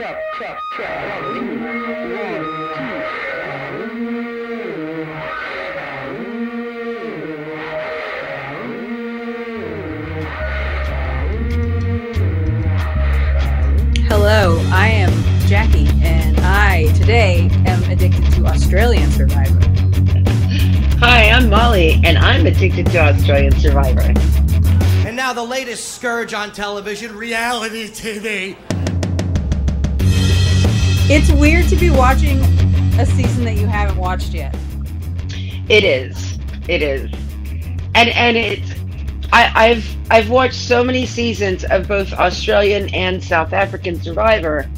check, 0.00 0.16
check, 0.38 0.58
check. 0.78 1.22
One, 1.22 1.34
two, 1.34 1.58
one, 1.60 2.42
two. 2.74 3.00
Hello, 14.08 14.58
I 14.72 14.88
am 14.88 15.10
Jackie, 15.46 15.88
and 16.02 16.40
I 16.40 16.90
today 16.94 17.50
am 17.66 17.82
addicted 17.90 18.32
to 18.32 18.46
Australian 18.46 19.10
Survivor. 19.10 19.60
Hi, 20.98 21.28
I'm 21.28 21.50
Molly, 21.50 22.00
and 22.04 22.16
I'm 22.16 22.46
addicted 22.46 22.86
to 22.86 23.00
Australian 23.00 23.52
Survivor. 23.60 24.14
And 25.06 25.14
now 25.14 25.34
the 25.34 25.44
latest 25.44 25.94
scourge 25.94 26.32
on 26.32 26.52
television, 26.52 27.14
reality 27.14 27.88
TV. 27.88 28.56
It's 31.12 31.32
weird 31.32 31.66
to 31.70 31.74
be 31.74 31.90
watching 31.90 32.38
a 32.96 33.04
season 33.04 33.44
that 33.44 33.56
you 33.56 33.66
haven't 33.66 33.96
watched 33.96 34.32
yet. 34.32 34.56
It 35.68 35.82
is. 35.82 36.38
It 36.68 36.82
is. 36.82 37.10
And 37.96 38.10
and 38.10 38.36
it's 38.36 38.70
I, 39.32 39.50
I've 39.56 39.96
I've 40.08 40.30
watched 40.30 40.54
so 40.54 40.84
many 40.84 41.06
seasons 41.06 41.64
of 41.64 41.88
both 41.88 42.12
Australian 42.12 42.94
and 42.94 43.20
South 43.20 43.52
African 43.52 44.00
Survivor, 44.00 44.70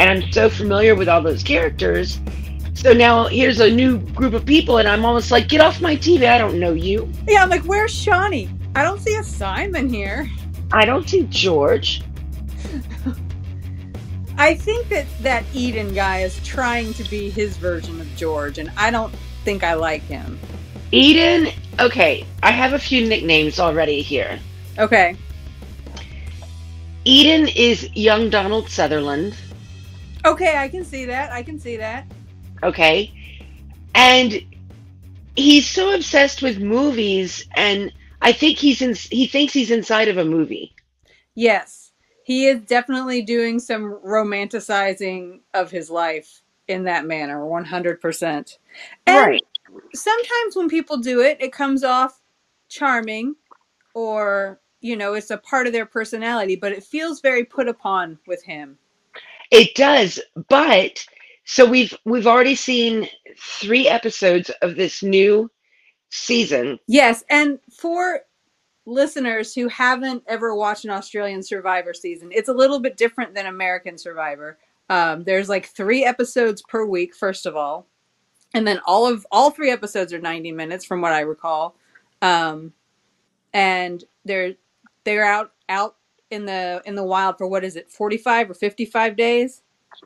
and 0.00 0.10
I'm 0.10 0.32
so 0.32 0.50
familiar 0.50 0.96
with 0.96 1.08
all 1.08 1.22
those 1.22 1.44
characters. 1.44 2.18
So 2.74 2.92
now 2.92 3.28
here's 3.28 3.60
a 3.60 3.70
new 3.70 3.98
group 3.98 4.34
of 4.34 4.44
people, 4.44 4.78
and 4.78 4.88
I'm 4.88 5.04
almost 5.04 5.30
like, 5.30 5.46
get 5.46 5.60
off 5.60 5.80
my 5.80 5.94
TV. 5.94 6.28
I 6.28 6.36
don't 6.36 6.58
know 6.58 6.72
you. 6.72 7.08
Yeah, 7.28 7.44
I'm 7.44 7.48
like, 7.48 7.62
where's 7.62 7.94
Shawnee? 7.94 8.50
I 8.74 8.82
don't 8.82 9.00
see 9.00 9.14
a 9.14 9.22
Simon 9.22 9.88
here. 9.88 10.28
I 10.72 10.84
don't 10.84 11.08
see 11.08 11.28
George. 11.30 12.02
I 14.38 14.54
think 14.54 14.88
that 14.90 15.06
that 15.22 15.44
Eden 15.54 15.94
guy 15.94 16.20
is 16.20 16.38
trying 16.44 16.92
to 16.94 17.04
be 17.04 17.30
his 17.30 17.56
version 17.56 18.00
of 18.00 18.14
George, 18.16 18.58
and 18.58 18.70
I 18.76 18.90
don't 18.90 19.14
think 19.44 19.64
I 19.64 19.74
like 19.74 20.02
him. 20.02 20.38
Eden. 20.92 21.52
Okay, 21.80 22.26
I 22.42 22.50
have 22.52 22.72
a 22.72 22.78
few 22.78 23.06
nicknames 23.06 23.58
already 23.60 24.02
here. 24.02 24.38
Okay. 24.78 25.16
Eden 27.04 27.48
is 27.48 27.88
young 27.94 28.30
Donald 28.30 28.68
Sutherland. 28.68 29.36
Okay, 30.24 30.56
I 30.56 30.68
can 30.68 30.84
see 30.84 31.04
that. 31.06 31.30
I 31.32 31.42
can 31.42 31.58
see 31.58 31.76
that. 31.76 32.06
okay 32.62 33.12
and 33.94 34.42
he's 35.36 35.66
so 35.68 35.94
obsessed 35.94 36.40
with 36.42 36.58
movies 36.58 37.44
and 37.54 37.92
i 38.22 38.32
think 38.32 38.58
he's 38.58 38.80
in 38.80 38.94
he 38.94 39.26
thinks 39.26 39.52
he's 39.52 39.70
inside 39.70 40.08
of 40.08 40.16
a 40.18 40.24
movie 40.24 40.74
Yes, 41.38 41.85
he 42.26 42.46
is 42.48 42.60
definitely 42.62 43.22
doing 43.22 43.60
some 43.60 44.00
romanticizing 44.04 45.40
of 45.54 45.70
his 45.70 45.90
life 45.90 46.42
in 46.68 46.84
that 46.84 47.06
manner, 47.06 47.40
100%. 47.40 48.58
And 49.06 49.16
right 49.16 49.42
sometimes 49.94 50.56
when 50.56 50.68
people 50.68 50.96
do 50.98 51.20
it, 51.20 51.38
it 51.40 51.52
comes 51.52 51.84
off 51.84 52.20
charming 52.68 53.36
or, 53.94 54.60
you 54.80 54.96
know, 54.96 55.14
it's 55.14 55.30
a 55.30 55.38
part 55.38 55.66
of 55.68 55.72
their 55.72 55.86
personality, 55.86 56.56
but 56.56 56.72
it 56.72 56.84
feels 56.84 57.20
very 57.20 57.44
put 57.44 57.68
upon 57.68 58.18
with 58.26 58.42
him. 58.44 58.78
it 59.50 59.74
does 59.76 60.20
but 60.48 61.04
so 61.44 61.64
we've 61.64 61.96
we've 62.04 62.26
already 62.26 62.56
seen 62.56 63.08
three 63.38 63.88
episodes 63.88 64.50
of 64.62 64.76
this 64.76 65.02
new 65.02 65.50
season 66.10 66.78
Yes, 66.88 67.24
and 67.30 67.58
for 67.70 68.22
listeners 68.86 69.54
who 69.54 69.68
haven't 69.68 70.22
ever 70.26 70.54
watched 70.54 70.84
an 70.84 70.90
Australian 70.90 71.42
Survivor 71.42 71.92
season, 71.92 72.30
it's 72.32 72.48
a 72.48 72.54
little 72.54 72.80
bit 72.80 72.96
different 72.96 73.34
than 73.34 73.46
American 73.46 73.98
Survivor. 73.98 74.58
Um, 74.88 75.24
there's 75.24 75.48
like 75.48 75.66
three 75.66 76.04
episodes 76.04 76.62
per 76.62 76.86
week, 76.86 77.14
first 77.14 77.44
of 77.44 77.56
all, 77.56 77.86
and 78.54 78.66
then 78.66 78.80
all 78.86 79.06
of 79.06 79.26
all 79.30 79.50
three 79.50 79.70
episodes 79.70 80.12
are 80.12 80.20
90 80.20 80.52
minutes, 80.52 80.84
from 80.84 81.00
what 81.00 81.12
I 81.12 81.20
recall. 81.20 81.76
Um, 82.22 82.72
and 83.52 84.02
they're 84.24 84.54
they're 85.04 85.24
out 85.24 85.52
out 85.68 85.96
in 86.30 86.46
the 86.46 86.82
in 86.86 86.94
the 86.94 87.04
wild 87.04 87.38
for 87.38 87.46
what 87.46 87.64
is 87.64 87.76
it, 87.76 87.90
45 87.90 88.50
or 88.50 88.54
55 88.54 89.16
days? 89.16 89.62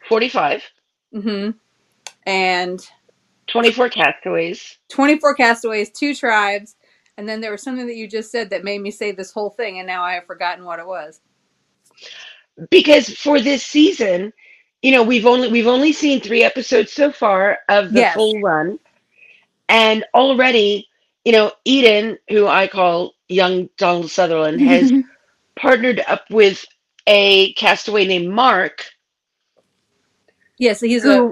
45 0.08 0.62
Mm-hmm. 1.12 1.50
And 2.24 2.88
24 3.48 3.88
castaways 3.88 4.78
24 4.90 5.34
castaways, 5.34 5.90
two 5.90 6.14
tribes, 6.14 6.76
and 7.18 7.28
then 7.28 7.40
there 7.40 7.52
was 7.52 7.62
something 7.62 7.86
that 7.88 7.96
you 7.96 8.08
just 8.08 8.32
said 8.32 8.50
that 8.50 8.64
made 8.64 8.80
me 8.82 8.90
say 8.90 9.12
this 9.12 9.32
whole 9.32 9.50
thing, 9.50 9.78
and 9.78 9.86
now 9.86 10.02
I 10.04 10.14
have 10.14 10.26
forgotten 10.26 10.64
what 10.64 10.80
it 10.80 10.86
was. 10.86 11.20
because 12.70 13.08
for 13.16 13.40
this 13.40 13.64
season 13.64 14.32
you 14.82 14.92
know 14.92 15.02
we've 15.02 15.26
only 15.26 15.48
we've 15.50 15.66
only 15.66 15.92
seen 15.92 16.20
three 16.20 16.42
episodes 16.42 16.92
so 16.92 17.12
far 17.12 17.58
of 17.68 17.94
the 17.94 18.04
Yes. 18.04 18.04
full 18.04 18.40
run 18.40 18.78
and 19.68 20.04
already 20.14 20.88
you 21.24 21.32
know 21.32 21.52
eden 21.64 22.18
who 22.30 22.46
i 22.48 22.66
call 22.68 23.14
young 23.28 23.68
donald 23.78 24.10
sutherland 24.10 24.60
has 24.60 24.92
partnered 25.58 26.02
up 26.08 26.24
with 26.30 26.64
a 27.08 27.52
castaway 27.54 28.06
named 28.06 28.30
mark 28.32 28.84
yeah, 30.58 30.74
so 30.74 30.86
he's 30.86 31.04
a 31.06 31.26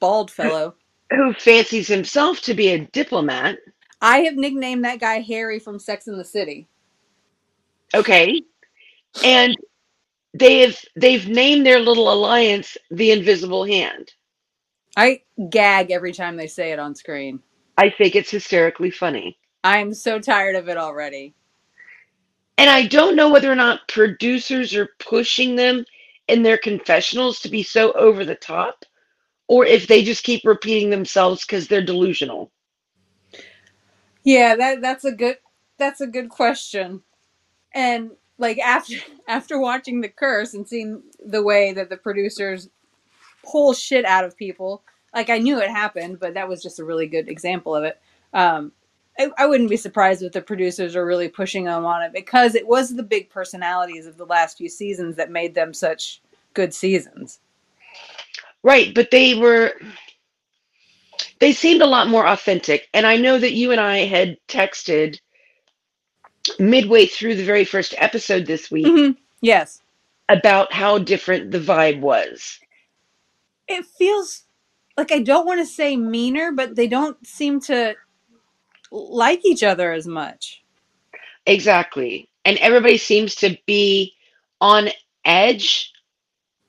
bald 0.00 0.30
fellow. 0.30 0.76
who 1.10 1.34
fancies 1.34 1.88
himself 1.88 2.40
to 2.42 2.54
be 2.54 2.68
a 2.70 2.86
diplomat 2.92 3.58
I 4.00 4.20
have 4.20 4.36
nicknamed 4.36 4.84
that 4.84 5.00
guy 5.00 5.20
Harry 5.20 5.58
from 5.58 5.78
Sex 5.78 6.08
in 6.08 6.18
the 6.18 6.24
City. 6.24 6.68
okay 7.94 8.42
and 9.24 9.56
they've 10.34 10.78
they've 10.96 11.28
named 11.28 11.66
their 11.66 11.80
little 11.80 12.12
alliance 12.12 12.76
the 12.90 13.10
invisible 13.12 13.64
hand 13.64 14.12
I 14.96 15.22
gag 15.50 15.90
every 15.90 16.12
time 16.12 16.36
they 16.36 16.48
say 16.48 16.72
it 16.72 16.78
on 16.80 16.94
screen. 16.94 17.40
i 17.78 17.90
think 17.90 18.16
it's 18.16 18.30
hysterically 18.30 18.90
funny 18.90 19.38
I'm 19.64 19.94
so 19.94 20.20
tired 20.20 20.56
of 20.56 20.68
it 20.68 20.78
already. 20.78 21.34
And 22.58 22.70
I 22.70 22.86
don't 22.86 23.16
know 23.16 23.30
whether 23.30 23.50
or 23.50 23.56
not 23.56 23.88
producers 23.88 24.74
are 24.74 24.90
pushing 24.98 25.56
them 25.56 25.84
in 26.28 26.42
their 26.42 26.58
confessionals 26.58 27.40
to 27.40 27.48
be 27.48 27.62
so 27.62 27.92
over 27.92 28.24
the 28.24 28.34
top 28.36 28.84
or 29.48 29.66
if 29.66 29.86
they 29.86 30.02
just 30.04 30.24
keep 30.24 30.44
repeating 30.44 30.90
themselves 30.90 31.44
because 31.44 31.68
they're 31.68 31.84
delusional. 31.84 32.50
Yeah, 34.28 34.56
that 34.56 34.82
that's 34.82 35.06
a 35.06 35.12
good 35.12 35.38
that's 35.78 36.02
a 36.02 36.06
good 36.06 36.28
question. 36.28 37.02
And 37.74 38.10
like 38.36 38.58
after 38.58 38.96
after 39.28 39.58
watching 39.58 40.02
The 40.02 40.10
Curse 40.10 40.52
and 40.52 40.68
seeing 40.68 41.02
the 41.24 41.42
way 41.42 41.72
that 41.72 41.88
the 41.88 41.96
producers 41.96 42.68
pull 43.42 43.72
shit 43.72 44.04
out 44.04 44.24
of 44.26 44.36
people, 44.36 44.82
like 45.14 45.30
I 45.30 45.38
knew 45.38 45.58
it 45.58 45.70
happened, 45.70 46.20
but 46.20 46.34
that 46.34 46.46
was 46.46 46.62
just 46.62 46.78
a 46.78 46.84
really 46.84 47.06
good 47.06 47.30
example 47.30 47.74
of 47.74 47.84
it. 47.84 47.98
Um, 48.34 48.72
I, 49.18 49.30
I 49.38 49.46
wouldn't 49.46 49.70
be 49.70 49.78
surprised 49.78 50.22
if 50.22 50.32
the 50.32 50.42
producers 50.42 50.94
are 50.94 51.06
really 51.06 51.28
pushing 51.28 51.64
them 51.64 51.86
on 51.86 52.02
it 52.02 52.12
because 52.12 52.54
it 52.54 52.68
was 52.68 52.94
the 52.94 53.02
big 53.02 53.30
personalities 53.30 54.06
of 54.06 54.18
the 54.18 54.26
last 54.26 54.58
few 54.58 54.68
seasons 54.68 55.16
that 55.16 55.30
made 55.30 55.54
them 55.54 55.72
such 55.72 56.20
good 56.52 56.74
seasons. 56.74 57.40
Right, 58.62 58.94
but 58.94 59.10
they 59.10 59.36
were 59.36 59.72
they 61.40 61.52
seemed 61.52 61.82
a 61.82 61.86
lot 61.86 62.08
more 62.08 62.26
authentic. 62.26 62.88
And 62.94 63.06
I 63.06 63.16
know 63.16 63.38
that 63.38 63.52
you 63.52 63.72
and 63.72 63.80
I 63.80 63.98
had 63.98 64.36
texted 64.48 65.20
midway 66.58 67.06
through 67.06 67.34
the 67.36 67.44
very 67.44 67.64
first 67.64 67.94
episode 67.98 68.46
this 68.46 68.70
week 68.70 68.86
Mhm. 68.86 69.16
Yes, 69.40 69.82
about 70.28 70.72
how 70.72 70.98
different 70.98 71.50
the 71.50 71.60
vibe 71.60 72.00
was. 72.00 72.58
it 73.68 73.84
feels 73.84 74.44
like 74.96 75.12
I 75.12 75.18
don't 75.20 75.46
want 75.46 75.60
to 75.60 75.66
say 75.66 75.94
meaner, 75.96 76.52
but 76.52 76.74
they 76.74 76.88
don't 76.88 77.24
seem 77.26 77.60
to 77.62 77.94
like 78.90 79.44
each 79.44 79.62
other 79.62 79.92
as 79.92 80.06
much. 80.06 80.62
Exactly. 81.46 82.28
And 82.46 82.56
everybody 82.58 82.96
seems 82.96 83.34
to 83.36 83.58
be 83.66 84.14
on 84.60 84.88
edge 85.24 85.92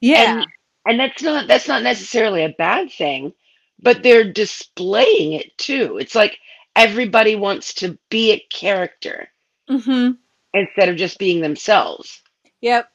Yeah. 0.02 0.40
and 0.42 0.48
and 0.86 1.00
that's 1.00 1.22
not 1.24 1.48
that's 1.48 1.68
not 1.70 1.84
necessarily 1.84 2.44
a 2.44 2.50
bad 2.50 2.92
thing 2.92 3.34
but 3.82 4.04
they're 4.04 4.32
displaying 4.32 5.34
it 5.34 5.58
too 5.58 5.98
it's 6.00 6.16
like 6.16 6.38
everybody 6.76 7.36
wants 7.36 7.74
to 7.74 7.98
be 8.10 8.32
a 8.32 8.46
character 8.52 9.30
mm-hmm. 9.70 10.12
instead 10.54 10.90
of 10.90 10.96
just 10.96 11.20
being 11.20 11.42
themselves 11.42 12.22
Yep. 12.62 12.92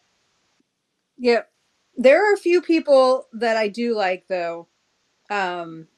Yep. 1.19 1.51
There 1.97 2.31
are 2.31 2.35
a 2.35 2.39
few 2.39 2.61
people 2.61 3.29
that 3.33 3.57
I 3.57 3.69
do 3.69 3.95
like 3.95 4.27
though. 4.29 4.69
Um 5.31 5.89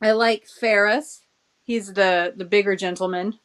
I 0.00 0.12
like 0.12 0.46
Feras. 0.46 1.20
He's 1.64 1.92
the 1.92 2.34
the 2.36 2.44
bigger 2.44 2.76
gentleman 2.76 3.38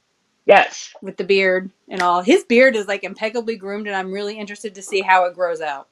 yes 0.46 0.94
with 1.02 1.18
the 1.18 1.24
beard 1.24 1.72
and 1.88 2.02
all. 2.02 2.22
His 2.22 2.44
beard 2.44 2.76
is 2.76 2.88
like 2.88 3.04
impeccably 3.04 3.56
groomed 3.56 3.88
and 3.88 3.96
I'm 3.96 4.12
really 4.12 4.38
interested 4.38 4.76
to 4.76 4.82
see 4.82 5.02
how 5.02 5.26
it 5.26 5.36
grows 5.36 5.62
out. 5.62 5.88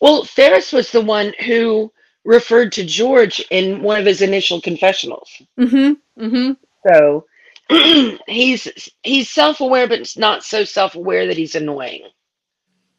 well 0.00 0.24
Feras 0.24 0.72
was 0.72 0.92
the 0.92 1.00
one 1.00 1.32
who 1.46 1.92
referred 2.24 2.72
to 2.72 2.84
george 2.84 3.44
in 3.50 3.82
one 3.82 3.98
of 3.98 4.06
his 4.06 4.22
initial 4.22 4.60
confessionals 4.60 5.30
Mm-hmm. 5.58 6.24
Mm-hmm. 6.24 6.52
so 6.88 7.26
he's 8.26 8.90
he's 9.02 9.30
self-aware 9.30 9.88
but 9.88 10.12
not 10.16 10.42
so 10.44 10.64
self-aware 10.64 11.26
that 11.26 11.36
he's 11.36 11.54
annoying 11.54 12.02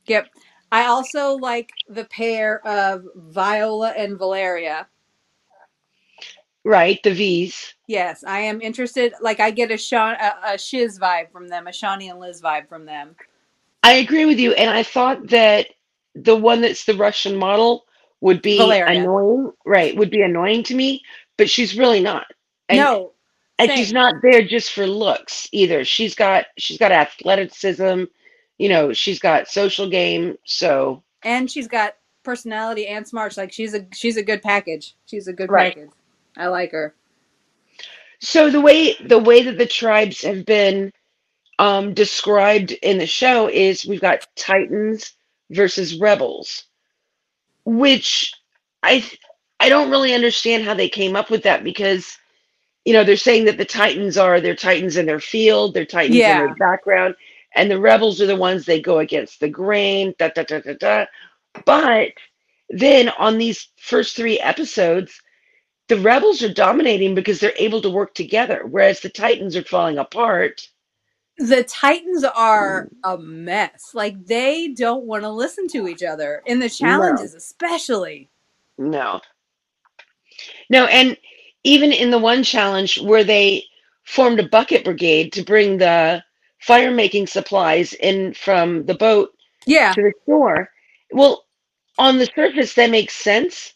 Yep. 0.08 0.28
I 0.72 0.86
also 0.86 1.36
like 1.36 1.70
the 1.88 2.06
pair 2.06 2.66
of 2.68 3.04
Viola 3.16 3.92
and 3.92 4.18
Valeria. 4.18 4.88
Right, 6.66 7.02
the 7.04 7.14
V's. 7.14 7.74
Yes, 7.88 8.24
I 8.26 8.40
am 8.40 8.62
interested. 8.62 9.14
Like 9.22 9.40
I 9.40 9.52
get 9.52 9.72
a 9.72 9.78
Sean, 9.78 10.16
a, 10.16 10.54
a 10.54 10.58
Shiz 10.58 10.98
vibe 10.98 11.31
from 11.31 11.48
them, 11.48 11.68
a 11.68 11.74
Shawnee 11.74 12.10
and 12.10 12.19
Liz 12.19 12.42
vibe 12.42 12.69
from 12.69 12.86
them. 12.86 13.16
I 13.84 13.94
agree 13.94 14.26
with 14.26 14.40
you, 14.40 14.54
and 14.54 14.69
I 14.69 14.81
thought 14.81 15.28
that 15.28 15.68
the 16.16 16.36
one 16.36 16.62
that's 16.62 16.86
the 16.86 16.96
Russian 16.96 17.36
model 17.36 17.86
would 18.24 18.44
be 18.44 18.58
Valeria. 18.58 18.86
annoying. 18.88 19.54
Right, 19.66 19.98
would 19.98 20.12
be 20.12 20.24
annoying 20.24 20.64
to 20.66 20.75
me, 20.75 21.04
but 21.38 21.50
she's 21.52 21.78
really 21.78 22.02
not. 22.02 22.28
And 22.70 22.80
no, 22.80 23.14
and 23.60 23.72
same. 23.72 23.78
she's 23.78 23.94
not 23.94 24.16
there 24.24 24.44
just 24.44 24.74
for 24.74 24.88
looks 24.88 25.48
either. 25.54 25.86
She's 25.86 26.16
got 26.16 26.48
she's 26.60 26.80
got 26.80 26.92
athleticism, 26.94 28.06
you 28.60 28.70
know, 28.70 28.94
she's 28.94 29.20
got 29.20 29.50
social 29.50 29.90
game. 29.90 30.38
So 30.46 31.04
and 31.24 31.52
she's 31.52 31.68
got 31.68 31.96
personality 32.24 32.88
and 32.88 33.08
smarts. 33.08 33.38
Like 33.38 33.52
she's 33.54 33.74
a 33.75 33.88
she's 33.94 34.18
a 34.18 34.24
good 34.24 34.44
package. 34.44 34.96
She's 35.06 35.28
a 35.28 35.34
good 35.34 35.52
Right. 35.52 35.76
package. 35.76 35.92
I 36.38 36.48
like 36.48 36.72
her. 36.74 36.96
so 38.22 38.50
the 38.50 38.62
way 38.62 38.96
the 39.06 39.19
way 39.19 39.44
that 39.44 39.58
the 39.58 39.68
tribes 39.68 40.22
have 40.24 40.46
been 40.46 40.92
um 41.60 41.94
described 41.94 42.72
in 42.72 42.98
the 43.00 43.08
show 43.08 43.50
is 43.50 43.86
we've 43.86 44.02
got 44.02 44.28
Titans 44.36 45.14
versus 45.52 45.98
Rebels, 46.00 46.66
which 47.65 48.33
I 48.83 49.00
th- 49.01 49.19
I 49.60 49.69
don't 49.69 49.92
really 49.92 50.13
understand 50.13 50.63
how 50.65 50.74
they 50.74 50.89
came 50.89 51.15
up 51.15 51.30
with 51.30 51.44
that 51.44 51.63
because 51.63 52.18
you 52.86 52.94
know 52.94 53.04
they're 53.04 53.18
saying 53.18 53.45
that 53.45 53.57
the 53.57 53.65
Titans 53.65 54.18
are 54.18 54.42
they're 54.42 54.56
Titans 54.56 54.98
in 54.98 55.06
their 55.07 55.19
field, 55.21 55.74
they're 55.74 55.86
Titans 55.86 56.27
in 56.27 56.38
their 56.38 56.50
background, 56.50 57.15
and 57.56 57.71
the 57.71 57.80
Rebels 57.81 58.21
are 58.21 58.27
the 58.27 58.36
ones 58.38 58.65
they 58.65 58.81
go 58.81 59.00
against 59.00 59.39
the 59.42 59.50
grain, 59.50 60.13
da 60.19 60.30
da 60.30 60.44
da 60.44 60.60
da 60.62 60.74
da. 60.75 61.06
But 61.65 62.10
then 62.69 63.10
on 63.10 63.38
these 63.39 63.69
first 63.77 64.16
three 64.18 64.39
episodes, 64.39 65.21
the 65.89 66.00
Rebels 66.00 66.44
are 66.44 66.54
dominating 66.54 67.16
because 67.16 67.39
they're 67.42 67.54
able 67.57 67.81
to 67.83 67.92
work 67.92 68.16
together, 68.16 68.66
whereas 68.69 69.01
the 69.01 69.09
Titans 69.09 69.57
are 69.57 69.63
falling 69.66 70.00
apart. 70.00 70.68
The 71.38 71.63
Titans 71.63 72.24
are 72.24 72.89
a 73.03 73.18
mess. 73.18 73.91
Like 73.94 74.25
they 74.25 74.69
don't 74.69 75.06
want 75.06 75.24
to 75.24 75.30
listen 75.30 75.68
to 75.69 75.88
each 75.88 76.03
other 76.03 76.44
in 76.45 76.59
the 76.59 76.69
challenges, 76.69 77.33
especially. 77.33 78.30
No. 78.77 79.19
No, 80.69 80.85
and 80.85 81.18
even 81.63 81.91
in 81.91 82.12
the 82.12 82.19
one 82.19 82.44
challenge 82.44 83.00
where 83.01 83.24
they 83.24 83.63
formed 84.03 84.39
a 84.39 84.47
bucket 84.47 84.83
brigade 84.83 85.31
to 85.33 85.44
bring 85.44 85.77
the 85.77 86.24
fire 86.59 86.91
making 86.91 87.27
supplies 87.27 87.94
in 87.94 88.33
from 88.33 88.85
the 88.85 88.94
boat 88.94 89.31
Yeah, 89.65 89.94
to 89.94 90.01
the 90.01 90.13
shore. 90.25 90.69
Well, 91.12 91.45
on 91.97 92.18
the 92.18 92.30
surface, 92.35 92.74
that 92.74 92.89
makes 92.89 93.15
sense, 93.15 93.74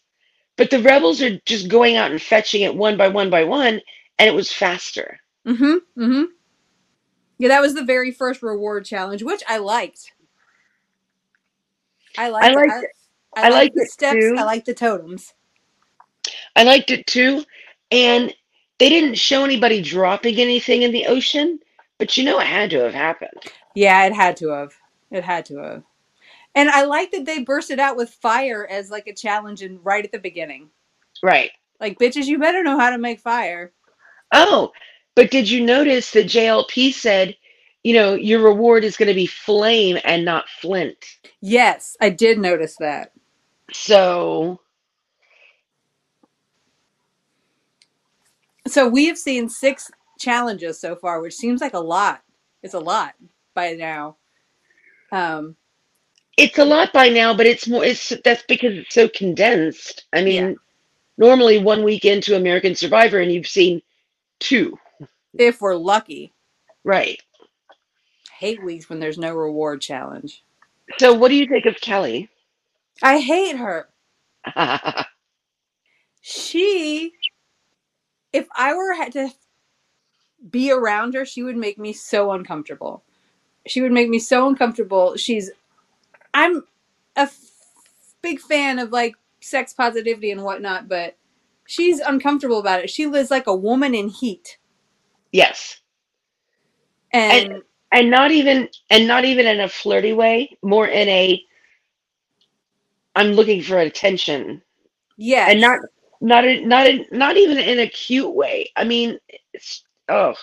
but 0.56 0.70
the 0.70 0.82
rebels 0.82 1.22
are 1.22 1.38
just 1.46 1.68
going 1.68 1.96
out 1.96 2.10
and 2.10 2.20
fetching 2.20 2.62
it 2.62 2.74
one 2.74 2.96
by 2.96 3.08
one 3.08 3.30
by 3.30 3.44
one, 3.44 3.80
and 4.18 4.28
it 4.28 4.34
was 4.34 4.52
faster. 4.52 5.18
Mm-hmm. 5.46 6.02
Mm-hmm. 6.02 6.24
Yeah, 7.38 7.48
that 7.48 7.62
was 7.62 7.74
the 7.74 7.84
very 7.84 8.10
first 8.10 8.42
reward 8.42 8.84
challenge, 8.84 9.22
which 9.22 9.42
I 9.48 9.58
liked. 9.58 10.12
I 12.16 12.30
liked. 12.30 12.44
I 12.46 12.54
liked 12.54 12.72
I, 12.72 12.78
it. 12.80 12.90
I, 13.36 13.40
I 13.40 13.42
liked 13.44 13.52
liked 13.52 13.74
the 13.76 13.82
it 13.82 13.90
steps. 13.90 14.20
too. 14.20 14.34
I 14.36 14.42
liked 14.42 14.66
the 14.66 14.74
totems. 14.74 15.34
I 16.56 16.64
liked 16.64 16.90
it 16.90 17.06
too, 17.06 17.44
and 17.90 18.34
they 18.78 18.88
didn't 18.88 19.16
show 19.16 19.44
anybody 19.44 19.80
dropping 19.82 20.36
anything 20.38 20.82
in 20.82 20.92
the 20.92 21.06
ocean, 21.06 21.60
but 21.98 22.16
you 22.16 22.24
know 22.24 22.40
it 22.40 22.46
had 22.46 22.70
to 22.70 22.82
have 22.82 22.94
happened. 22.94 23.42
Yeah, 23.74 24.04
it 24.06 24.12
had 24.12 24.36
to 24.38 24.48
have. 24.50 24.74
It 25.10 25.22
had 25.22 25.44
to 25.46 25.58
have. 25.58 25.82
And 26.54 26.68
I 26.68 26.84
like 26.84 27.12
that 27.12 27.24
they 27.24 27.42
bursted 27.42 27.78
out 27.78 27.96
with 27.96 28.10
fire 28.10 28.66
as 28.68 28.90
like 28.90 29.06
a 29.06 29.14
challenge 29.14 29.62
and 29.62 29.78
right 29.84 30.04
at 30.04 30.10
the 30.10 30.18
beginning. 30.18 30.70
Right. 31.22 31.50
Like, 31.80 31.98
bitches, 31.98 32.26
you 32.26 32.38
better 32.38 32.64
know 32.64 32.78
how 32.78 32.90
to 32.90 32.98
make 32.98 33.20
fire. 33.20 33.72
Oh, 34.32 34.72
but 35.18 35.32
did 35.32 35.50
you 35.50 35.66
notice 35.66 36.12
that 36.12 36.28
JLP 36.28 36.94
said, 36.94 37.36
you 37.84 37.94
know, 37.94 38.14
your 38.14 38.42
reward 38.42 38.84
is 38.84 38.96
going 38.96 39.08
to 39.10 39.14
be 39.14 39.26
flame 39.26 39.98
and 40.06 40.24
not 40.24 40.48
flint? 40.48 41.04
Yes, 41.42 41.96
I 42.00 42.10
did 42.10 42.38
notice 42.38 42.76
that. 42.78 43.12
So, 43.72 44.60
So 48.68 48.88
we 48.88 49.06
have 49.06 49.18
seen 49.18 49.48
six 49.50 49.90
challenges 50.20 50.80
so 50.80 50.96
far, 50.96 51.20
which 51.22 51.34
seems 51.34 51.60
like 51.60 51.74
a 51.74 51.80
lot. 51.80 52.22
It's 52.62 52.74
a 52.74 52.80
lot 52.80 53.14
by 53.54 53.74
now. 53.74 54.16
Um, 55.12 55.56
it's 56.38 56.58
a 56.58 56.64
lot 56.66 56.92
by 56.92 57.08
now, 57.10 57.34
but 57.36 57.46
it's 57.46 57.68
more 57.68 57.84
it's 57.84 58.12
that's 58.24 58.44
because 58.48 58.74
it's 58.78 58.94
so 58.94 59.08
condensed. 59.08 60.06
I 60.14 60.22
mean, 60.22 60.36
Yeah. 60.36 60.54
normally 61.18 61.58
one 61.58 61.84
week 61.84 62.04
into 62.04 62.36
American 62.36 62.74
Survivor 62.76 63.20
and 63.20 63.32
you've 63.32 63.48
seen 63.48 63.82
two. 64.40 64.78
If 65.38 65.60
we're 65.60 65.76
lucky. 65.76 66.32
Right. 66.84 67.22
Hate 68.38 68.62
weeks 68.62 68.88
when 68.88 69.00
there's 69.00 69.18
no 69.18 69.34
reward 69.34 69.80
challenge. 69.80 70.44
So 70.98 71.14
what 71.14 71.28
do 71.28 71.34
you 71.36 71.46
think 71.46 71.66
of 71.66 71.80
Kelly? 71.80 72.28
I 73.02 73.18
hate 73.20 73.56
her. 73.56 73.88
She, 76.20 77.12
if 78.32 78.48
I 78.56 78.74
were 78.74 78.94
had 78.94 79.12
to 79.12 79.30
be 80.50 80.70
around 80.70 81.14
her, 81.14 81.24
she 81.24 81.42
would 81.42 81.56
make 81.56 81.78
me 81.78 81.92
so 81.92 82.32
uncomfortable. 82.32 83.04
She 83.66 83.80
would 83.80 83.92
make 83.92 84.08
me 84.08 84.18
so 84.18 84.48
uncomfortable. 84.48 85.16
She's, 85.16 85.50
I'm 86.34 86.64
a 87.16 87.22
f- 87.22 87.38
big 88.22 88.40
fan 88.40 88.78
of 88.78 88.92
like 88.92 89.16
sex 89.40 89.74
positivity 89.74 90.30
and 90.30 90.44
whatnot, 90.44 90.88
but 90.88 91.16
she's 91.66 92.00
uncomfortable 92.00 92.58
about 92.58 92.80
it. 92.84 92.90
She 92.90 93.06
lives 93.06 93.30
like 93.30 93.46
a 93.46 93.56
woman 93.56 93.94
in 93.94 94.08
heat, 94.08 94.58
yes. 95.32 95.80
and, 97.12 97.62
And 97.90 98.10
not 98.10 98.30
even 98.32 98.68
and 98.90 99.08
not 99.08 99.24
even 99.24 99.46
in 99.46 99.60
a 99.60 99.68
flirty 99.68 100.12
way, 100.12 100.56
more 100.62 100.86
in 100.86 101.08
a 101.08 101.42
I'm 103.16 103.32
looking 103.32 103.62
for 103.62 103.78
attention. 103.78 104.62
Yeah. 105.16 105.46
And 105.48 105.60
not 105.60 105.80
not 106.20 106.44
in, 106.44 106.68
not 106.68 106.86
in, 106.86 107.06
not 107.10 107.36
even 107.36 107.58
in 107.58 107.80
a 107.80 107.88
cute 107.88 108.34
way. 108.34 108.70
I 108.76 108.84
mean, 108.84 109.18
it's 109.54 109.84
oh, 110.08 110.34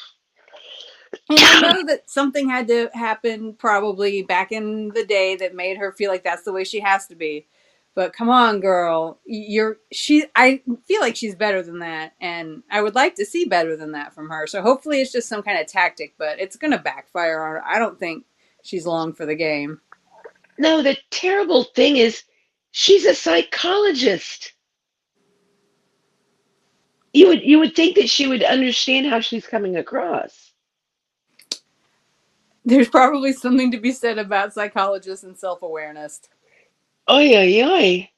And 1.30 1.40
I 1.40 1.56
know 1.56 1.84
that 1.88 2.10
something 2.10 2.50
had 2.50 2.68
to 2.68 2.90
happen 2.94 3.54
probably 3.54 4.24
back 4.24 4.52
in 4.52 4.90
the 4.90 5.06
day 5.06 5.36
that 5.38 5.56
made 5.56 5.78
her 5.78 5.92
feel 5.94 6.12
like 6.12 6.24
that's 6.24 6.44
the 6.44 6.54
way 6.54 6.64
she 6.64 6.80
has 6.80 7.08
to 7.08 7.16
be. 7.16 7.48
But 7.96 8.14
come 8.14 8.30
on, 8.30 8.62
girl, 8.62 9.20
you're 9.26 9.78
she. 9.92 10.26
I 10.36 10.62
feel 10.88 11.02
like 11.02 11.16
she's 11.16 11.36
better 11.36 11.64
than 11.64 11.80
that, 11.80 12.14
and 12.22 12.64
I 12.72 12.82
would 12.82 12.96
like 12.96 13.16
to 13.16 13.26
see 13.26 13.46
better 13.46 13.78
than 13.78 13.94
that 13.94 14.14
from 14.14 14.30
her. 14.30 14.48
So 14.48 14.62
hopefully, 14.62 15.02
it's 15.02 15.14
just 15.14 15.30
some 15.30 15.44
kind 15.44 15.60
of 15.60 15.68
tactic, 15.68 16.16
but 16.18 16.40
it's 16.40 16.58
gonna 16.58 16.80
backfire 16.80 17.42
on 17.44 17.52
her. 17.56 17.66
I 17.66 17.80
don't 17.80 18.00
think 18.00 18.26
she's 18.64 18.86
long 18.88 19.14
for 19.14 19.26
the 19.26 19.36
game. 19.36 19.82
no, 20.60 20.84
the 20.84 20.98
terrible 21.12 21.66
thing 21.66 21.98
is 21.98 22.24
she's 22.72 23.06
a 23.06 23.16
psychologist. 23.16 24.54
You 27.14 27.28
would 27.30 27.44
you 27.44 27.60
would 27.60 27.76
think 27.76 27.98
that 27.98 28.10
she 28.10 28.28
would 28.28 28.44
understand 28.44 29.08
how 29.08 29.22
she's 29.22 29.48
coming 29.48 29.78
across. 29.78 30.54
There's 32.66 32.90
probably 32.90 33.34
something 33.34 33.72
to 33.72 33.80
be 33.80 33.92
said 33.92 34.18
about 34.20 34.54
psychologists 34.54 35.24
and 35.26 35.38
self 35.38 35.62
awareness. 35.64 36.22
Oy, 37.10 37.38
oy, 37.38 37.64
oy. 37.64 38.10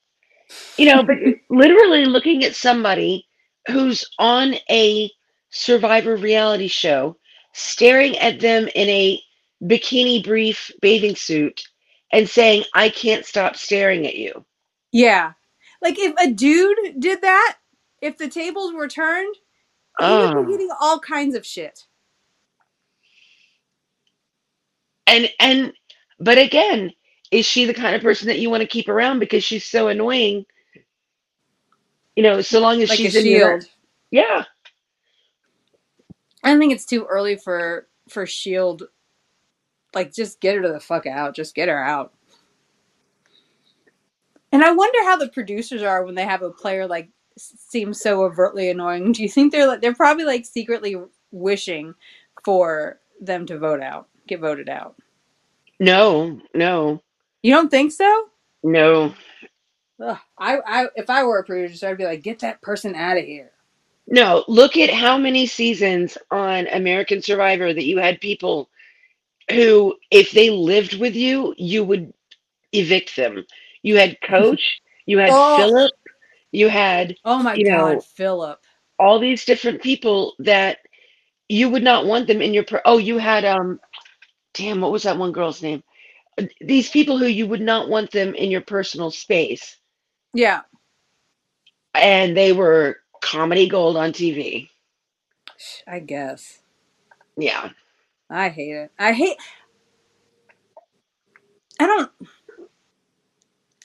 You 0.77 0.87
know, 0.87 1.03
but 1.03 1.17
literally 1.49 2.05
looking 2.05 2.43
at 2.43 2.55
somebody 2.55 3.27
who's 3.67 4.05
on 4.19 4.55
a 4.69 5.11
survivor 5.51 6.15
reality 6.17 6.67
show, 6.67 7.17
staring 7.53 8.17
at 8.19 8.39
them 8.39 8.67
in 8.75 8.89
a 8.89 9.21
bikini 9.63 10.23
brief 10.23 10.71
bathing 10.81 11.15
suit 11.15 11.63
and 12.13 12.29
saying, 12.29 12.63
I 12.75 12.89
can't 12.89 13.25
stop 13.25 13.55
staring 13.57 14.07
at 14.07 14.15
you. 14.15 14.45
Yeah, 14.93 15.33
like 15.81 15.99
if 15.99 16.15
a 16.19 16.31
dude 16.31 16.99
did 16.99 17.21
that, 17.23 17.57
if 18.01 18.17
the 18.17 18.29
tables 18.29 18.73
were 18.73 18.89
turned, 18.89 19.35
he 19.97 20.17
would 20.17 20.33
Oh. 20.33 20.45
be 20.45 20.51
getting 20.51 20.69
all 20.81 20.99
kinds 20.99 21.35
of 21.35 21.45
shit. 21.45 21.81
And 25.07 25.29
and 25.39 25.73
but 26.19 26.37
again, 26.37 26.91
is 27.31 27.45
she 27.45 27.65
the 27.65 27.73
kind 27.73 27.95
of 27.95 28.01
person 28.01 28.27
that 28.27 28.39
you 28.39 28.49
want 28.49 28.61
to 28.61 28.67
keep 28.67 28.87
around 28.87 29.19
because 29.19 29.43
she's 29.43 29.65
so 29.65 29.87
annoying? 29.87 30.45
You 32.15 32.23
know, 32.23 32.41
so 32.41 32.59
long 32.59 32.81
as 32.81 32.89
like 32.89 32.97
she's 32.97 33.15
in 33.15 33.25
your 33.25 33.61
shield. 33.61 33.71
yeah. 34.11 34.43
I 36.43 36.57
think 36.57 36.73
it's 36.73 36.85
too 36.85 37.05
early 37.05 37.35
for 37.35 37.87
for 38.09 38.25
Shield. 38.25 38.83
Like, 39.93 40.13
just 40.13 40.39
get 40.39 40.55
her 40.55 40.61
to 40.61 40.69
the 40.69 40.79
fuck 40.79 41.05
out. 41.05 41.35
Just 41.35 41.55
get 41.55 41.69
her 41.69 41.83
out. 41.83 42.13
And 44.51 44.63
I 44.63 44.71
wonder 44.71 45.03
how 45.03 45.17
the 45.17 45.29
producers 45.29 45.83
are 45.83 46.05
when 46.05 46.15
they 46.15 46.23
have 46.23 46.41
a 46.41 46.51
player 46.51 46.87
like 46.87 47.09
seems 47.37 47.99
so 48.01 48.23
overtly 48.23 48.69
annoying. 48.69 49.11
Do 49.11 49.21
you 49.23 49.29
think 49.29 49.51
they're 49.51 49.67
like 49.67 49.81
they're 49.81 49.93
probably 49.93 50.25
like 50.25 50.45
secretly 50.45 50.95
wishing 51.31 51.93
for 52.45 52.99
them 53.19 53.45
to 53.47 53.59
vote 53.59 53.81
out, 53.81 54.07
get 54.27 54.39
voted 54.39 54.69
out? 54.69 54.95
No, 55.79 56.41
no. 56.53 57.01
You 57.47 57.53
don't 57.53 57.71
think 57.71 57.93
so? 57.93 58.25
No, 58.63 59.13
Ugh, 60.03 60.17
I, 60.37 60.57
I, 60.65 60.87
if 60.95 61.09
I 61.09 61.23
were 61.23 61.39
a 61.39 61.45
producer, 61.45 61.89
I'd 61.89 61.97
be 61.97 62.05
like, 62.05 62.23
get 62.23 62.39
that 62.39 62.61
person 62.61 62.95
out 62.95 63.17
of 63.17 63.25
here. 63.25 63.51
no. 64.07 64.45
Look 64.47 64.77
at 64.77 64.91
how 64.93 65.17
many 65.17 65.47
seasons 65.47 66.17
on 66.31 66.67
American 66.67 67.21
Survivor 67.21 67.73
that 67.73 67.85
you 67.85 67.99
had 67.99 68.21
people 68.21 68.69
who, 69.51 69.95
if 70.11 70.31
they 70.31 70.49
lived 70.51 70.95
with 70.99 71.15
you, 71.15 71.55
you 71.57 71.83
would 71.83 72.13
evict 72.73 73.15
them. 73.15 73.45
You 73.83 73.97
had 73.97 74.19
Coach, 74.27 74.81
you 75.05 75.19
had 75.19 75.31
Oh. 75.31 75.57
Philip, 75.57 75.93
you 76.51 76.69
had 76.69 77.17
Oh 77.25 77.43
my 77.43 77.55
You 77.55 77.65
God, 77.65 77.95
know- 77.95 78.01
Philip. 78.01 78.61
all 78.99 79.19
these 79.19 79.45
different 79.45 79.81
people 79.83 80.35
that 80.39 80.79
you 81.49 81.69
would 81.69 81.83
not 81.83 82.05
want 82.07 82.27
them 82.27 82.41
in 82.41 82.53
your. 82.53 82.63
Per- 82.65 82.81
oh, 82.85 82.97
you 82.99 83.17
had 83.19 83.45
um, 83.45 83.79
damn, 84.53 84.81
what 84.81 84.91
was 84.91 85.03
that 85.03 85.17
one 85.17 85.31
girl's 85.33 85.63
name? 85.63 85.83
These 86.61 86.89
people 86.91 87.17
who 87.17 87.27
you 87.27 87.47
would 87.47 87.61
not 87.61 87.89
want 87.89 88.11
them 88.11 88.35
in 88.35 88.51
your 88.51 88.61
personal 88.61 89.11
space, 89.11 89.77
Yeah, 90.33 90.61
and 91.93 92.37
they 92.37 92.53
were 92.53 92.97
comedy 93.21 93.67
gold 93.69 93.97
on 93.97 94.11
TV. 94.13 94.69
I 95.87 95.99
guess. 95.99 96.59
Yeah. 97.37 97.71
I 98.29 98.49
hate 98.49 98.73
it. 98.75 98.91
I 98.99 99.13
hate. 99.13 99.37
I 101.79 101.87
don't. 101.87 102.11